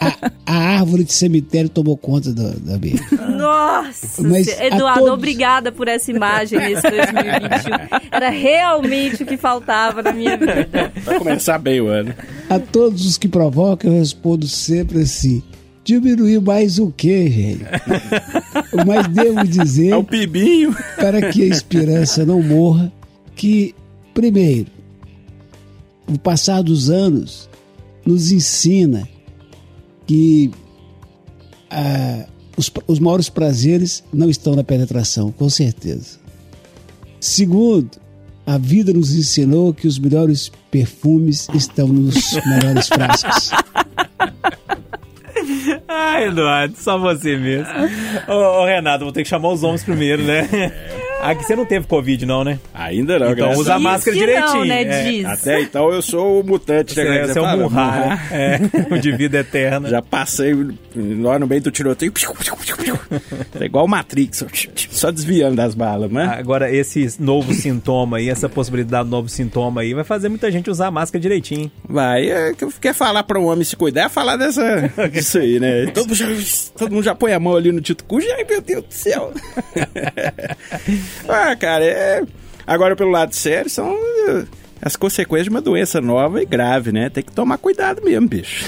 [0.00, 2.98] A, a- a árvore de cemitério tomou conta da, da minha.
[3.36, 7.98] Nossa, Mas Eduardo, todos- obrigada por essa imagem nesse 2021.
[8.10, 10.90] Era realmente o que faltava na minha vida.
[11.04, 12.14] Vai começar bem o ano.
[12.48, 15.42] A todos os que provocam, eu respondo sempre assim:
[15.84, 17.64] diminuir mais o quê, gente?
[18.86, 20.74] Mas devo dizer, É o pibinho.
[20.96, 22.90] para que a esperança não morra,
[23.36, 23.74] que,
[24.14, 24.66] primeiro,
[26.08, 27.48] o passar dos anos
[28.04, 29.08] nos ensina
[30.06, 30.50] que
[31.70, 36.18] ah, os, os maiores prazeres não estão na penetração, com certeza.
[37.20, 37.90] Segundo,
[38.46, 43.50] a vida nos ensinou que os melhores perfumes estão nos melhores frascos.
[45.86, 47.72] Ah, Eduardo, só você mesmo.
[48.28, 50.48] Ô, ô, Renato, vou ter que chamar os homens primeiro, né?
[51.22, 52.58] Aqui você não teve Covid, não, né?
[52.72, 54.58] Ainda não, Então usa a a Diz máscara que direitinho.
[54.58, 54.82] Não, né?
[54.82, 55.02] é.
[55.10, 55.24] Diz.
[55.26, 57.26] Até então eu sou o mutante, Você, né?
[57.26, 58.28] você é fala, um Murra, né?
[58.30, 59.88] É, o de vida eterna.
[59.88, 60.54] Já passei
[61.20, 62.12] lá no meio do tiroteio.
[63.60, 64.44] É igual o Matrix,
[64.90, 66.24] só desviando das balas, né?
[66.38, 70.70] Agora, esse novo sintoma aí, essa possibilidade de novo sintoma aí, vai fazer muita gente
[70.70, 71.70] usar a máscara direitinho.
[71.88, 74.62] Vai, é, que eu quer falar pra um homem se cuidar, é falar dessa,
[75.12, 75.86] disso aí, né?
[75.86, 76.26] Todo mundo, já,
[76.76, 79.32] todo mundo já põe a mão ali no Tito Cujo, ai meu Deus do céu.
[81.28, 82.22] ah, cara, é...
[82.66, 83.96] Agora, pelo lado sério, são
[84.80, 87.10] as consequências de uma doença nova e grave, né?
[87.10, 88.64] Tem que tomar cuidado mesmo, bicho.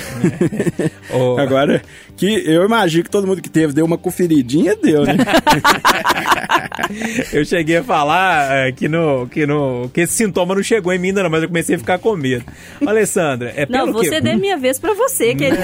[1.12, 1.82] Ô, Agora,
[2.16, 5.16] que eu imagino que todo mundo que teve deu uma conferidinha, deu, né?
[7.32, 10.98] Eu cheguei a falar é, que, no, que, no, que esse sintoma não chegou em
[10.98, 12.44] mim ainda não, mas eu comecei a ficar com medo.
[12.84, 14.20] Alessandra, é Não, pelo você que...
[14.20, 15.62] deu minha vez pra você, querido.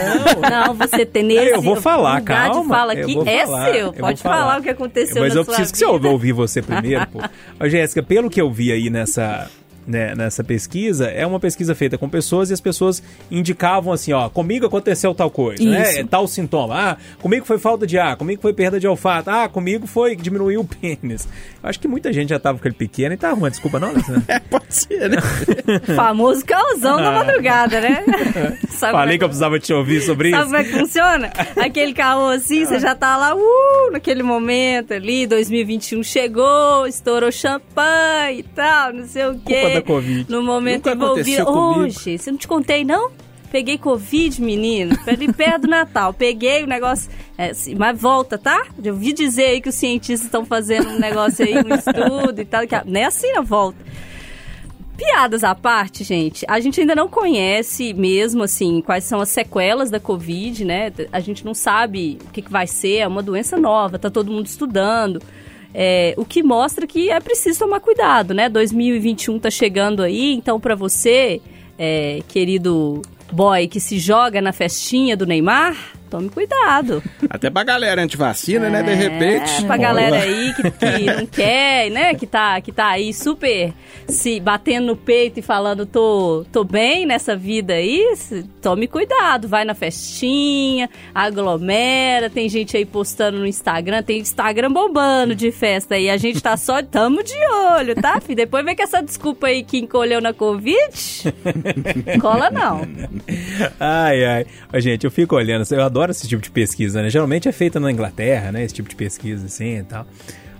[0.48, 2.62] Não, você tem nesse Eu vou falar, calma.
[2.62, 3.74] de fala eu aqui vou é falar, seu.
[3.74, 4.60] eu Pode falar.
[4.60, 7.20] o que aconteceu Mas na eu sua preciso que você ouvir você primeiro, pô.
[7.60, 9.50] Ô, Jéssica, pelo que eu vi aí nessa,
[9.86, 14.28] né, nessa pesquisa, é uma pesquisa feita com pessoas e as pessoas indicavam assim, ó,
[14.28, 15.82] comigo aconteceu tal coisa, né?
[15.82, 16.00] Isso.
[16.00, 16.74] É Tal sintoma.
[16.76, 19.30] Ah, comigo foi falta de ar, comigo foi perda de olfato.
[19.30, 21.28] Ah, comigo foi diminuir o pênis.
[21.62, 23.88] Eu acho que muita gente já tava com ele pequeno e tá arrumando desculpa não,
[23.88, 24.22] Alessandra?
[24.28, 25.18] É, pode ser, né?
[25.94, 28.04] Famoso causão da madrugada, né?
[28.68, 30.52] Sabe como é Falei que eu precisava te ouvir sobre Sabe isso.
[30.52, 31.32] como é que funciona?
[31.56, 38.40] Aquele caô assim, você já tá lá, uh, naquele momento ali, 2021 chegou, estourou champanhe
[38.40, 39.60] e tal, não sei o quê.
[39.62, 40.30] Culpa da Covid.
[40.30, 41.48] No momento Nunca envolvido.
[41.50, 43.10] Hoje, você não te contei, não?
[43.50, 46.12] Peguei Covid, menino, ali perto do Natal.
[46.12, 47.10] Peguei o negócio.
[47.38, 48.66] é, assim, mas volta, tá?
[48.82, 52.44] Eu ouvi dizer aí que os cientistas estão fazendo um negócio aí, um estudo e
[52.44, 52.66] tal.
[52.66, 53.78] Que, a- não é assim, não volta.
[54.96, 59.90] Piadas à parte, gente, a gente ainda não conhece mesmo, assim, quais são as sequelas
[59.90, 60.90] da Covid, né?
[61.12, 64.32] A gente não sabe o que, que vai ser, é uma doença nova, tá todo
[64.32, 65.20] mundo estudando.
[65.78, 68.48] É, o que mostra que é preciso tomar cuidado, né?
[68.48, 71.38] 2021 tá chegando aí, então para você,
[71.78, 77.02] é, querido boy que se joga na festinha do Neymar, tome cuidado.
[77.28, 78.82] Até pra galera antivacina, né?
[78.82, 79.62] De repente.
[79.62, 82.14] É, pra galera aí que, que não quer, né?
[82.14, 83.72] Que tá, que tá aí super
[84.08, 88.14] se batendo no peito e falando, tô, tô bem nessa vida aí,
[88.62, 89.48] tome cuidado.
[89.48, 95.96] Vai na festinha, aglomera, tem gente aí postando no Instagram, tem Instagram bombando de festa
[95.96, 96.08] aí.
[96.08, 97.34] A gente tá só, tamo de
[97.76, 98.36] olho, tá, filho?
[98.36, 100.76] Depois vem com essa desculpa aí que encolheu na Covid.
[102.20, 102.82] Cola não.
[103.80, 104.46] Ai, ai.
[104.80, 107.10] Gente, eu fico olhando, eu adoro esse tipo de pesquisa, né?
[107.10, 108.62] Geralmente é feita na Inglaterra, né?
[108.64, 110.06] Esse tipo de pesquisa assim e tal.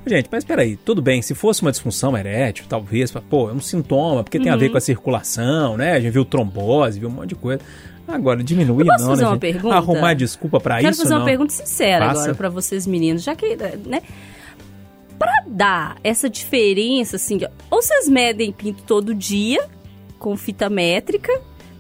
[0.07, 4.23] Gente, mas peraí, tudo bem, se fosse uma disfunção erétil, talvez, pô, é um sintoma,
[4.23, 4.61] porque tem a Uhum.
[4.61, 5.93] ver com a circulação, né?
[5.95, 7.61] A gente viu trombose, viu um monte de coisa.
[8.07, 9.41] Agora, diminuir não, fazer né, uma gente?
[9.41, 9.75] pergunta?
[9.75, 11.21] Arrumar desculpa pra Quero isso, fazer não.
[11.23, 12.21] uma pergunta sincera Faça.
[12.21, 14.01] agora pra vocês meninos, já que, né?
[15.19, 19.67] Pra dar essa diferença, assim, ou vocês medem pinto todo dia
[20.21, 21.33] com fita métrica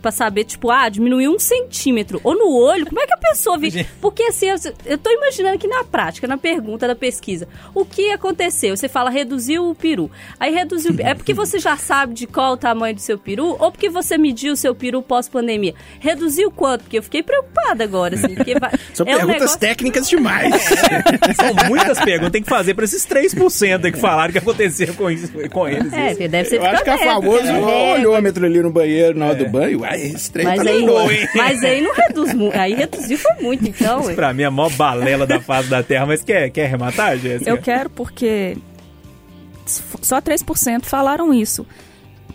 [0.06, 2.20] pra saber, tipo, ah, diminuiu um centímetro.
[2.22, 3.84] Ou no olho, como é que a pessoa vê?
[4.00, 8.12] Porque assim, eu- eu tô imaginando que na prática, na pergunta da pesquisa, o que
[8.12, 8.76] aconteceu?
[8.76, 10.08] Você fala reduziu o peru.
[10.38, 10.92] Aí reduziu.
[10.92, 13.72] o pe- É porque você já sabe de qual o tamanho do seu peru ou
[13.72, 15.74] porque você mediu o seu peru pós-pandemia?
[15.98, 16.82] Reduziu quanto?
[16.82, 18.32] Porque eu fiquei preocupada agora, assim.
[18.36, 20.54] Porque vai- São é um perguntas negócio- técnicas demais.
[21.34, 25.10] São muitas perguntas, tem que fazer pra esses 3% aí que falaram que aconteceu com,
[25.10, 25.92] isso, com eles.
[25.92, 29.34] É, deve ser Eu acho que é famoso o olhômetro ali no banheiro na hora
[29.34, 29.84] do banho.
[29.96, 31.28] Uai, esse trem Mas tá aí, hein?
[31.34, 32.56] mas aí não reduz muito.
[32.56, 34.00] Aí reduziu foi muito, então.
[34.00, 34.14] Isso ué.
[34.14, 37.50] pra mim é a maior balela da face da Terra, mas quer, quer arrematar, Jéssica?
[37.50, 38.56] Eu quero porque
[39.66, 41.66] só 3% falaram isso.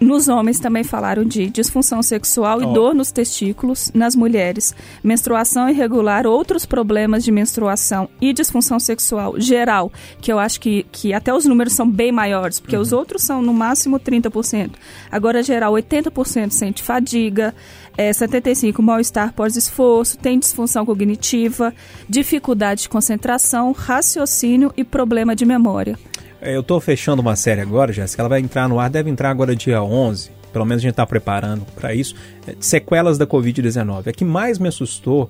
[0.01, 2.73] Nos homens também falaram de disfunção sexual e Ó.
[2.73, 3.91] dor nos testículos.
[3.93, 10.59] Nas mulheres, menstruação irregular, outros problemas de menstruação e disfunção sexual geral, que eu acho
[10.59, 14.71] que, que até os números são bem maiores, porque os outros são no máximo 30%.
[15.11, 17.53] Agora, geral, 80% sente fadiga,
[17.95, 21.75] é, 75% mal-estar pós-esforço, tem disfunção cognitiva,
[22.09, 25.95] dificuldade de concentração, raciocínio e problema de memória.
[26.41, 28.21] É, Eu tô fechando uma série agora, Jéssica.
[28.21, 30.31] Ela vai entrar no ar, deve entrar agora dia 11.
[30.51, 32.15] Pelo menos a gente tá preparando para isso.
[32.47, 34.07] É, Sequelas da Covid-19.
[34.07, 35.29] A que mais me assustou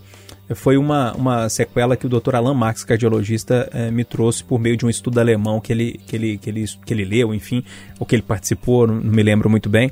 [0.56, 2.36] foi uma, uma sequela que o Dr.
[2.36, 6.16] Alan Marx, cardiologista, eh, me trouxe por meio de um estudo alemão que ele, que
[6.16, 7.64] ele, que ele, que ele leu, enfim,
[7.99, 9.91] ou que ele participou, não me lembro muito bem,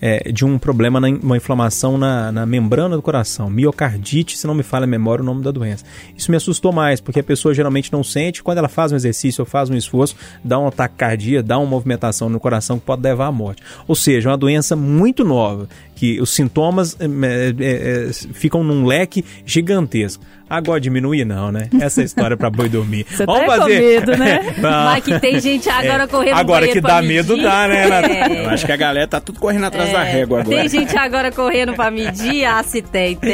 [0.00, 4.54] é, de um problema, na, uma inflamação na, na membrana do coração, miocardite, se não
[4.54, 5.84] me falha a memória o nome da doença.
[6.16, 9.42] Isso me assustou mais, porque a pessoa geralmente não sente, quando ela faz um exercício
[9.42, 13.02] ou faz um esforço, dá um ataque cardíaco, dá uma movimentação no coração que pode
[13.02, 13.62] levar à morte.
[13.86, 15.68] Ou seja, é uma doença muito nova,
[16.00, 17.04] que os sintomas é,
[17.60, 20.24] é, ficam num leque gigantesco.
[20.50, 21.68] Agora diminuir não, né?
[21.80, 23.06] Essa é a história pra boi dormir.
[23.08, 24.40] Você tá com medo, né?
[24.60, 27.14] Mas que tem gente agora correndo no Agora que dá medir.
[27.14, 28.10] medo, dá, né, Nath?
[28.10, 28.44] É.
[28.46, 30.56] Eu acho que a galera tá tudo correndo atrás da régua agora.
[30.56, 33.30] Tem gente agora correndo pra medir, ah, se tem, tem.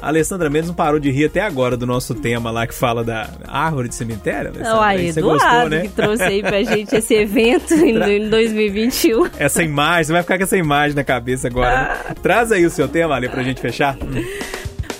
[0.00, 3.04] A Alessandra mesmo não parou de rir até agora do nosso tema lá que fala
[3.04, 4.48] da árvore de cemitério.
[4.52, 4.70] Alessandra?
[4.70, 5.80] Não, aí, Você Eduardo, gostou, né?
[5.82, 9.28] que trouxe aí pra gente esse evento em, em 2021.
[9.38, 11.70] Essa imagem, você vai ficar com essa imagem na cabeça agora.
[12.08, 12.14] né?
[12.22, 13.96] Traz aí o seu tema, Ali, pra gente fechar.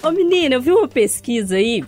[0.02, 1.84] Ô, menina, eu vi uma pesquisa aí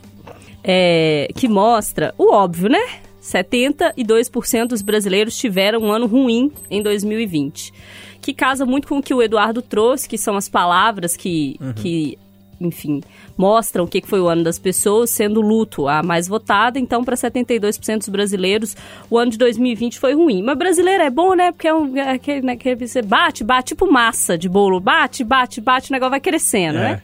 [0.62, 2.80] é, que mostra o óbvio, né?
[3.20, 7.72] 72% dos brasileiros tiveram um ano ruim em 2020.
[8.20, 12.18] Que casa muito com o que o Eduardo trouxe, que são as palavras que, que
[12.60, 13.02] enfim,
[13.36, 16.78] mostram o que foi o ano das pessoas, sendo luto a mais votada.
[16.78, 18.76] Então, para 72% dos brasileiros,
[19.10, 20.42] o ano de 2020 foi ruim.
[20.42, 21.50] Mas brasileiro é bom, né?
[21.52, 24.80] Porque é, um, é aquele, né, que você bate, bate, tipo massa de bolo.
[24.80, 26.82] Bate, bate, bate, o negócio vai crescendo, É.
[26.92, 27.02] né?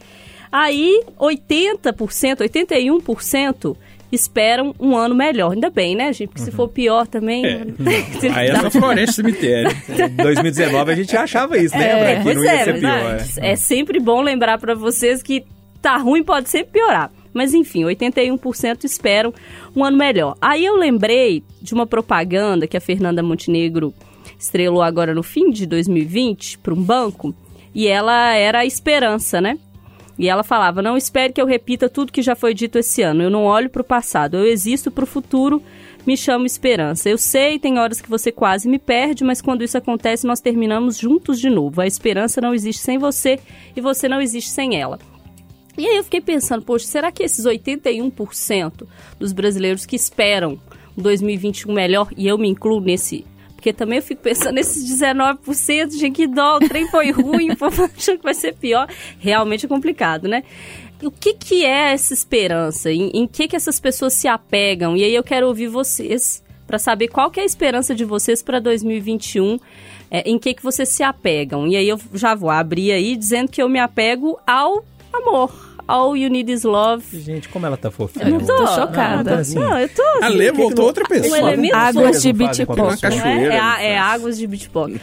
[0.51, 3.75] Aí, 80%, 81%
[4.11, 5.53] esperam um ano melhor.
[5.53, 6.27] Ainda bem, né, gente?
[6.27, 7.45] Porque se for pior também...
[8.35, 9.71] Aí é só floresta cemitério.
[9.89, 12.09] Em 2019 a gente achava isso, lembra?
[12.09, 12.91] É, que pois não ia é, ser pior.
[12.91, 15.45] ah, é sempre bom lembrar pra vocês que
[15.81, 17.09] tá ruim pode sempre piorar.
[17.33, 19.33] Mas enfim, 81% esperam
[19.73, 20.35] um ano melhor.
[20.41, 23.93] Aí eu lembrei de uma propaganda que a Fernanda Montenegro
[24.37, 27.33] estrelou agora no fim de 2020 para um banco,
[27.73, 29.57] e ela era a esperança, né?
[30.17, 33.23] E ela falava: Não espere que eu repita tudo que já foi dito esse ano.
[33.23, 35.61] Eu não olho para o passado, eu existo para o futuro.
[36.05, 37.09] Me chamo esperança.
[37.09, 40.97] Eu sei, tem horas que você quase me perde, mas quando isso acontece, nós terminamos
[40.97, 41.79] juntos de novo.
[41.79, 43.39] A esperança não existe sem você
[43.75, 44.97] e você não existe sem ela.
[45.77, 48.87] E aí eu fiquei pensando, poxa, será que esses 81%
[49.19, 50.59] dos brasileiros que esperam
[50.97, 53.25] um 2021 melhor, e eu me incluo nesse.
[53.61, 57.55] Porque também eu fico pensando nesses 19%, gente, que dó, o trem foi ruim, o
[57.55, 58.89] povo achando que vai ser pior.
[59.19, 60.43] Realmente é complicado, né?
[61.03, 62.91] O que, que é essa esperança?
[62.91, 64.97] Em, em que, que essas pessoas se apegam?
[64.97, 68.41] E aí eu quero ouvir vocês para saber qual que é a esperança de vocês
[68.41, 69.59] para 2021,
[70.09, 71.67] é, em que, que vocês se apegam.
[71.67, 74.83] E aí eu já vou abrir aí dizendo que eu me apego ao
[75.13, 75.70] amor.
[75.91, 77.03] All You Need Is Love.
[77.19, 78.25] Gente, como ela tá fofinha.
[78.25, 78.75] Eu não tô hoje.
[78.75, 79.17] chocada.
[79.17, 79.59] Não, tá assim.
[79.59, 80.03] Não, eu tô.
[80.21, 81.37] A Lê voltou outra Um pessoa.
[81.37, 82.33] elemento Águas de.
[82.33, 83.45] Não cachoeira, é?
[83.45, 83.85] É, né?
[83.87, 84.95] é águas de beatbox.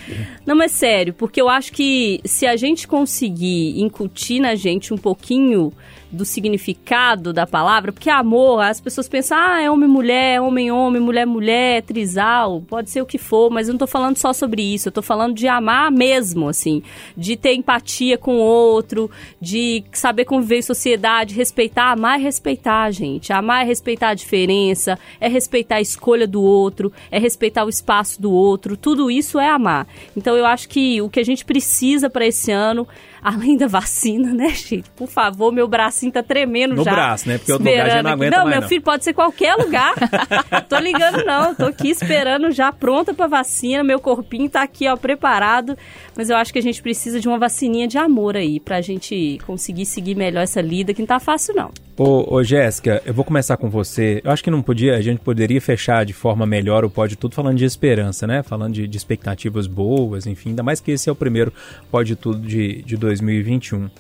[0.46, 4.98] Não, mas sério, porque eu acho que se a gente conseguir incutir na gente um
[4.98, 5.72] pouquinho
[6.10, 12.62] do significado da palavra, porque amor, as pessoas pensam, ah, é homem-mulher, homem-homem, mulher-mulher, trisal,
[12.66, 15.02] pode ser o que for, mas eu não tô falando só sobre isso, eu tô
[15.02, 16.82] falando de amar mesmo, assim,
[17.16, 22.90] de ter empatia com o outro, de saber conviver em sociedade, respeitar, amar é respeitar,
[22.90, 23.32] gente.
[23.32, 28.20] Amar é respeitar a diferença, é respeitar a escolha do outro, é respeitar o espaço
[28.20, 29.86] do outro, tudo isso é amar.
[30.16, 32.86] Então eu acho que o que a gente precisa para esse ano,
[33.22, 34.90] além da vacina, né, gente?
[34.96, 36.90] Por favor, meu bracinho tá tremendo No já.
[36.92, 37.38] braço, né?
[37.38, 38.68] Porque outro lugar já não aguenta Não, mais, meu não.
[38.68, 39.94] filho pode ser qualquer lugar.
[40.68, 44.96] tô ligando não, tô aqui esperando já pronta pra vacina, meu corpinho tá aqui, ó,
[44.96, 45.76] preparado.
[46.16, 49.38] Mas eu acho que a gente precisa de uma vacininha de amor aí, pra gente
[49.46, 51.70] conseguir seguir melhor essa lida, que não tá fácil não.
[51.98, 54.20] Ô, ô Jéssica, eu vou começar com você.
[54.22, 57.34] Eu acho que não podia, a gente poderia fechar de forma melhor o Pode Tudo
[57.34, 58.40] falando de esperança, né?
[58.44, 60.50] Falando de, de expectativas boas, enfim.
[60.50, 61.52] Ainda mais que esse é o primeiro
[61.90, 63.90] Pode Tudo de, de 2021.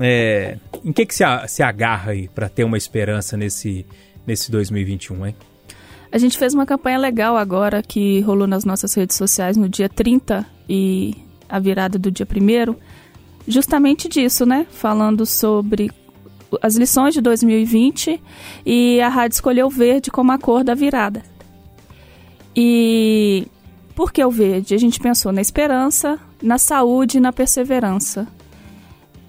[0.00, 3.84] É, em que, que se, se agarra aí pra ter uma esperança nesse,
[4.24, 5.34] nesse 2021, hein?
[6.12, 9.88] A gente fez uma campanha legal agora que rolou nas nossas redes sociais no dia
[9.88, 11.16] 30 e
[11.48, 12.76] a virada do dia 1
[13.48, 14.64] justamente disso, né?
[14.70, 15.90] Falando sobre
[16.60, 18.20] as lições de 2020
[18.66, 21.22] e a rádio escolheu verde como a cor da virada.
[22.54, 23.46] E
[23.94, 24.74] Por que o verde?
[24.74, 28.26] A gente pensou na esperança, na saúde e na perseverança.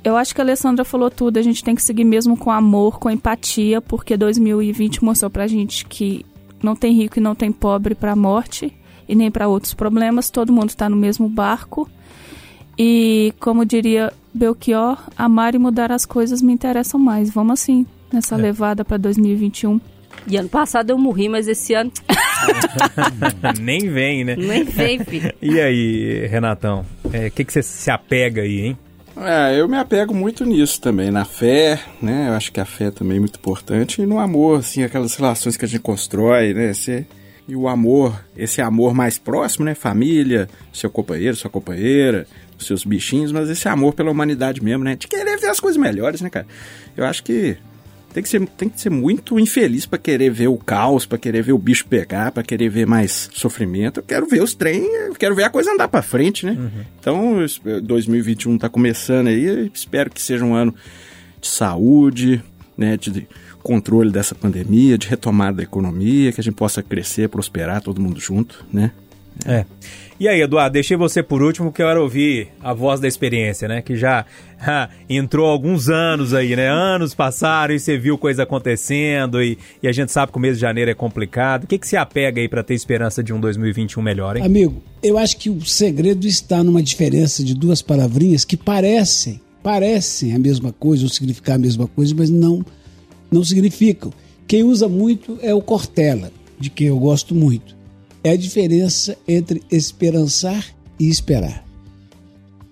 [0.03, 2.99] Eu acho que a Alessandra falou tudo, a gente tem que seguir mesmo com amor,
[2.99, 6.25] com empatia, porque 2020 mostrou pra gente que
[6.61, 8.73] não tem rico e não tem pobre pra morte
[9.07, 11.89] e nem pra outros problemas, todo mundo tá no mesmo barco.
[12.77, 17.29] E como diria Belchior, amar e mudar as coisas me interessam mais.
[17.29, 19.79] Vamos assim, nessa levada pra 2021.
[20.27, 21.91] E ano passado eu morri, mas esse ano
[23.59, 24.35] Nem vem, né?
[24.35, 25.33] nem vem, filho.
[25.41, 26.85] E aí, Renatão?
[27.03, 28.77] O que, que você se apega aí, hein?
[29.15, 32.29] É, eu me apego muito nisso também, na fé, né?
[32.29, 34.01] Eu acho que a fé também é muito importante.
[34.01, 36.71] E no amor, assim, aquelas relações que a gente constrói, né?
[36.71, 37.05] Esse,
[37.47, 39.75] e o amor, esse amor mais próximo, né?
[39.75, 42.25] Família, seu companheiro, sua companheira,
[42.65, 44.95] seus bichinhos, mas esse amor pela humanidade mesmo, né?
[44.95, 46.45] De querer ver as coisas melhores, né, cara?
[46.95, 47.57] Eu acho que
[48.13, 51.41] tem que ser, tem que ser muito infeliz pra querer ver o caos, pra querer
[51.41, 53.99] ver o bicho pegar, pra querer ver mais sofrimento.
[53.99, 56.55] Eu quero ver os trem, eu quero ver a coisa andar pra frente, né?
[56.99, 60.75] Então, eu esp- 2021 tá começando aí, espero que seja um ano
[61.41, 62.43] de saúde,
[62.77, 63.27] né, de
[63.63, 68.19] controle dessa pandemia, de retomada da economia, que a gente possa crescer, prosperar, todo mundo
[68.19, 68.91] junto, né?
[69.45, 69.65] É.
[70.19, 73.67] E aí, Eduardo, deixei você por último, que eu quero ouvir a voz da experiência,
[73.67, 73.81] né?
[73.81, 74.25] Que já
[74.61, 76.69] ha, entrou alguns anos aí, né?
[76.69, 80.55] Anos passaram e você viu coisa acontecendo e, e a gente sabe que o mês
[80.55, 81.63] de janeiro é complicado.
[81.63, 84.43] O que, que se apega aí pra ter esperança de um 2021 melhor, hein?
[84.43, 90.33] Amigo, eu acho que o segredo está numa diferença de duas palavrinhas que parecem, parecem
[90.35, 92.63] a mesma coisa ou significar a mesma coisa, mas não,
[93.31, 94.13] não significam.
[94.47, 97.82] Quem usa muito é o Cortella, de quem eu gosto muito.
[98.23, 100.65] É a diferença entre esperançar
[100.99, 101.65] e esperar.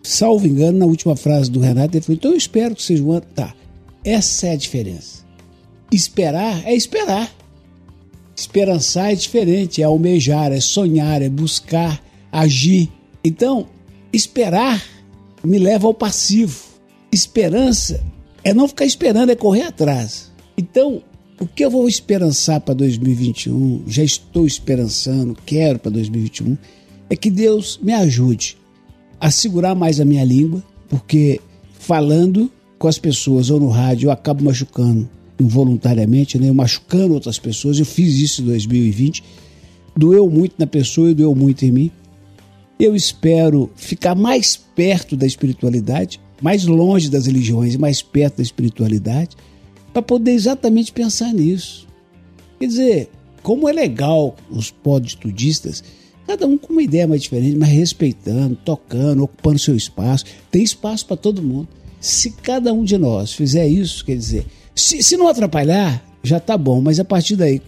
[0.04, 3.12] Salvo engano, na última frase do Renato, ele falou: então eu espero que seja um
[3.12, 3.26] ano.
[3.36, 3.54] Tá,
[4.04, 5.24] essa é a diferença.
[5.92, 7.32] Esperar é esperar.
[8.36, 12.90] Esperançar é diferente, é almejar, é sonhar, é buscar, agir.
[13.24, 13.68] Então,
[14.12, 14.84] esperar
[15.44, 16.64] me leva ao passivo.
[17.12, 18.04] Esperança
[18.44, 20.32] é não ficar esperando, é correr atrás.
[20.58, 21.04] Então,
[21.42, 26.56] o que eu vou esperançar para 2021, já estou esperançando, quero para 2021,
[27.10, 28.56] é que Deus me ajude
[29.20, 31.42] a segurar mais a minha língua, porque
[31.80, 36.48] falando com as pessoas ou no rádio eu acabo machucando involuntariamente, né?
[36.50, 37.80] Eu machucando outras pessoas.
[37.80, 39.24] Eu fiz isso em 2020.
[39.98, 41.92] Doeu muito na pessoa e doeu muito em mim.
[42.80, 48.44] Eu espero ficar mais perto da espiritualidade, mais longe das religiões e mais perto da
[48.44, 49.36] espiritualidade,
[49.94, 51.88] para poder exatamente pensar nisso.
[52.60, 53.10] Quer dizer,
[53.42, 55.84] como é legal os podestudistas,
[56.28, 60.26] cada um com uma ideia mais diferente, mas respeitando, tocando, ocupando seu espaço.
[60.50, 61.68] Tem espaço para todo mundo.
[62.00, 66.58] Se cada um de nós fizer isso, quer dizer, se, se não atrapalhar, já tá
[66.58, 67.62] bom, mas a partir daí,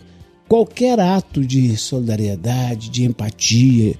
[0.47, 3.95] qualquer ato de solidariedade, de empatia,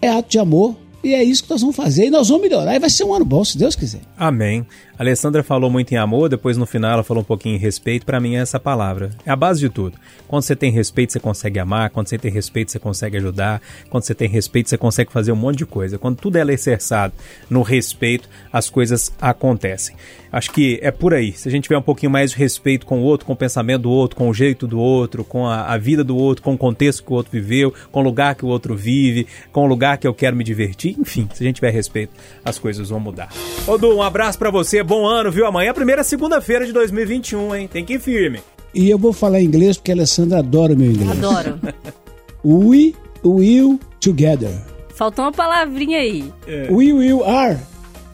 [0.00, 0.76] é ato de amor.
[1.04, 2.06] E é isso que nós vamos fazer.
[2.06, 2.76] E nós vamos melhorar.
[2.76, 4.02] E vai ser um ano bom, se Deus quiser.
[4.16, 4.64] Amém.
[4.98, 8.04] A Alessandra falou muito em amor, depois no final ela falou um pouquinho em respeito.
[8.04, 9.10] Pra mim é essa palavra.
[9.24, 9.96] É a base de tudo.
[10.28, 11.90] Quando você tem respeito, você consegue amar.
[11.90, 13.60] Quando você tem respeito, você consegue ajudar.
[13.88, 15.98] Quando você tem respeito, você consegue fazer um monte de coisa.
[15.98, 17.14] Quando tudo é alicerçado
[17.48, 19.96] no respeito, as coisas acontecem.
[20.32, 21.32] Acho que é por aí.
[21.32, 23.82] Se a gente tiver um pouquinho mais de respeito com o outro, com o pensamento
[23.82, 26.58] do outro, com o jeito do outro, com a, a vida do outro, com o
[26.58, 29.98] contexto que o outro viveu, com o lugar que o outro vive, com o lugar
[29.98, 33.28] que eu quero me divertir, enfim, se a gente tiver respeito, as coisas vão mudar.
[33.66, 35.46] Ô Du, um abraço pra você, bom ano, viu?
[35.46, 37.66] Amanhã é a primeira segunda-feira de 2021, hein?
[37.66, 38.40] Tem que ir firme.
[38.74, 41.10] E eu vou falar inglês porque a Alessandra adora o meu inglês.
[41.12, 41.58] Adoro.
[42.44, 44.50] We will together.
[44.94, 46.30] Faltou uma palavrinha aí.
[46.70, 47.58] We will are.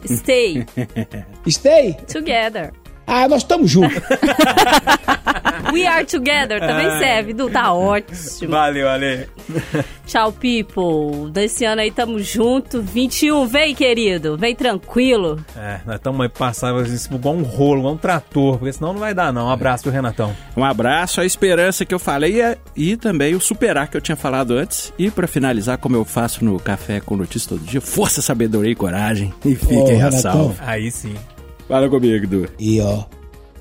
[0.06, 0.64] Stay
[1.50, 1.96] Stay.
[2.06, 2.72] together.
[3.08, 3.98] Ah, nós estamos juntos.
[5.72, 7.50] We are together também serve, Du.
[7.50, 8.50] Tá ótimo.
[8.50, 9.28] Valeu, Ale.
[10.06, 11.30] Tchau, people.
[11.30, 12.80] Desse ano aí tamo junto.
[12.80, 14.36] 21, vem, querido.
[14.36, 15.44] Vem tranquilo.
[15.56, 19.14] É, nós estamos passando isso igual um rolo, igual um trator, porque senão não vai
[19.14, 19.46] dar, não.
[19.46, 20.34] Um abraço pro Renatão.
[20.56, 24.16] Um abraço, a esperança que eu falei e, e também o superar que eu tinha
[24.16, 24.92] falado antes.
[24.98, 28.76] E pra finalizar, como eu faço no Café com Notícias todo dia, força, sabedoria e
[28.76, 29.32] coragem.
[29.44, 30.56] E fiquem Ô, a salvo.
[30.60, 31.14] Aí sim.
[31.68, 32.48] Fala comigo, Du.
[32.58, 33.04] E ó,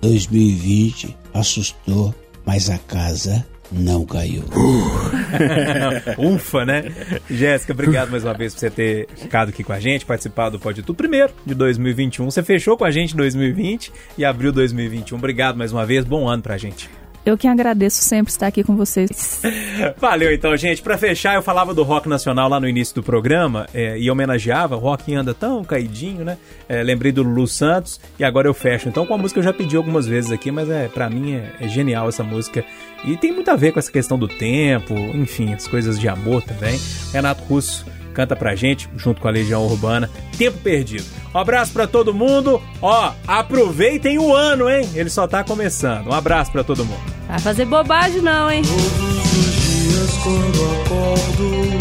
[0.01, 4.43] 2020 assustou, mas a casa não caiu.
[6.18, 6.86] Ufa, né?
[7.30, 10.62] Jéssica, obrigado mais uma vez por você ter ficado aqui com a gente, participado do
[10.62, 10.95] Pode Tudo.
[10.95, 12.32] Primeiro de 2021.
[12.32, 15.18] Você fechou com a gente em 2020 e abriu 2021.
[15.18, 16.05] Obrigado mais uma vez.
[16.05, 16.89] Bom ano pra gente.
[17.28, 19.42] Eu que agradeço sempre estar aqui com vocês.
[20.00, 20.82] Valeu então, gente.
[20.82, 24.78] Pra fechar, eu falava do rock nacional lá no início do programa é, e homenageava.
[24.78, 26.38] O rock anda tão caidinho, né?
[26.70, 28.88] É, lembrei do Lulu Santos e agora eu fecho.
[28.88, 31.52] Então, com a música eu já pedi algumas vezes aqui, mas é para mim é,
[31.60, 32.64] é genial essa música.
[33.04, 36.42] E tem muito a ver com essa questão do tempo, enfim, as coisas de amor
[36.44, 36.80] também.
[37.12, 37.86] Renato Russo
[38.18, 40.09] canta pra gente, junto com a Legião Urbana.
[40.39, 41.05] Tempo perdido.
[41.36, 42.59] Um abraço pra todo mundo.
[42.82, 44.89] Ó, aproveitem o ano, hein?
[44.95, 46.07] Ele só tá começando.
[46.07, 46.99] Um abraço pra todo mundo.
[47.28, 48.63] Vai fazer bobagem não, hein?
[48.63, 51.78] Todos os dias quando acordo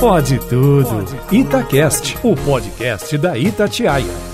[0.00, 1.06] Pode tudo.
[1.30, 4.33] Itacast, o podcast da Itatiaia.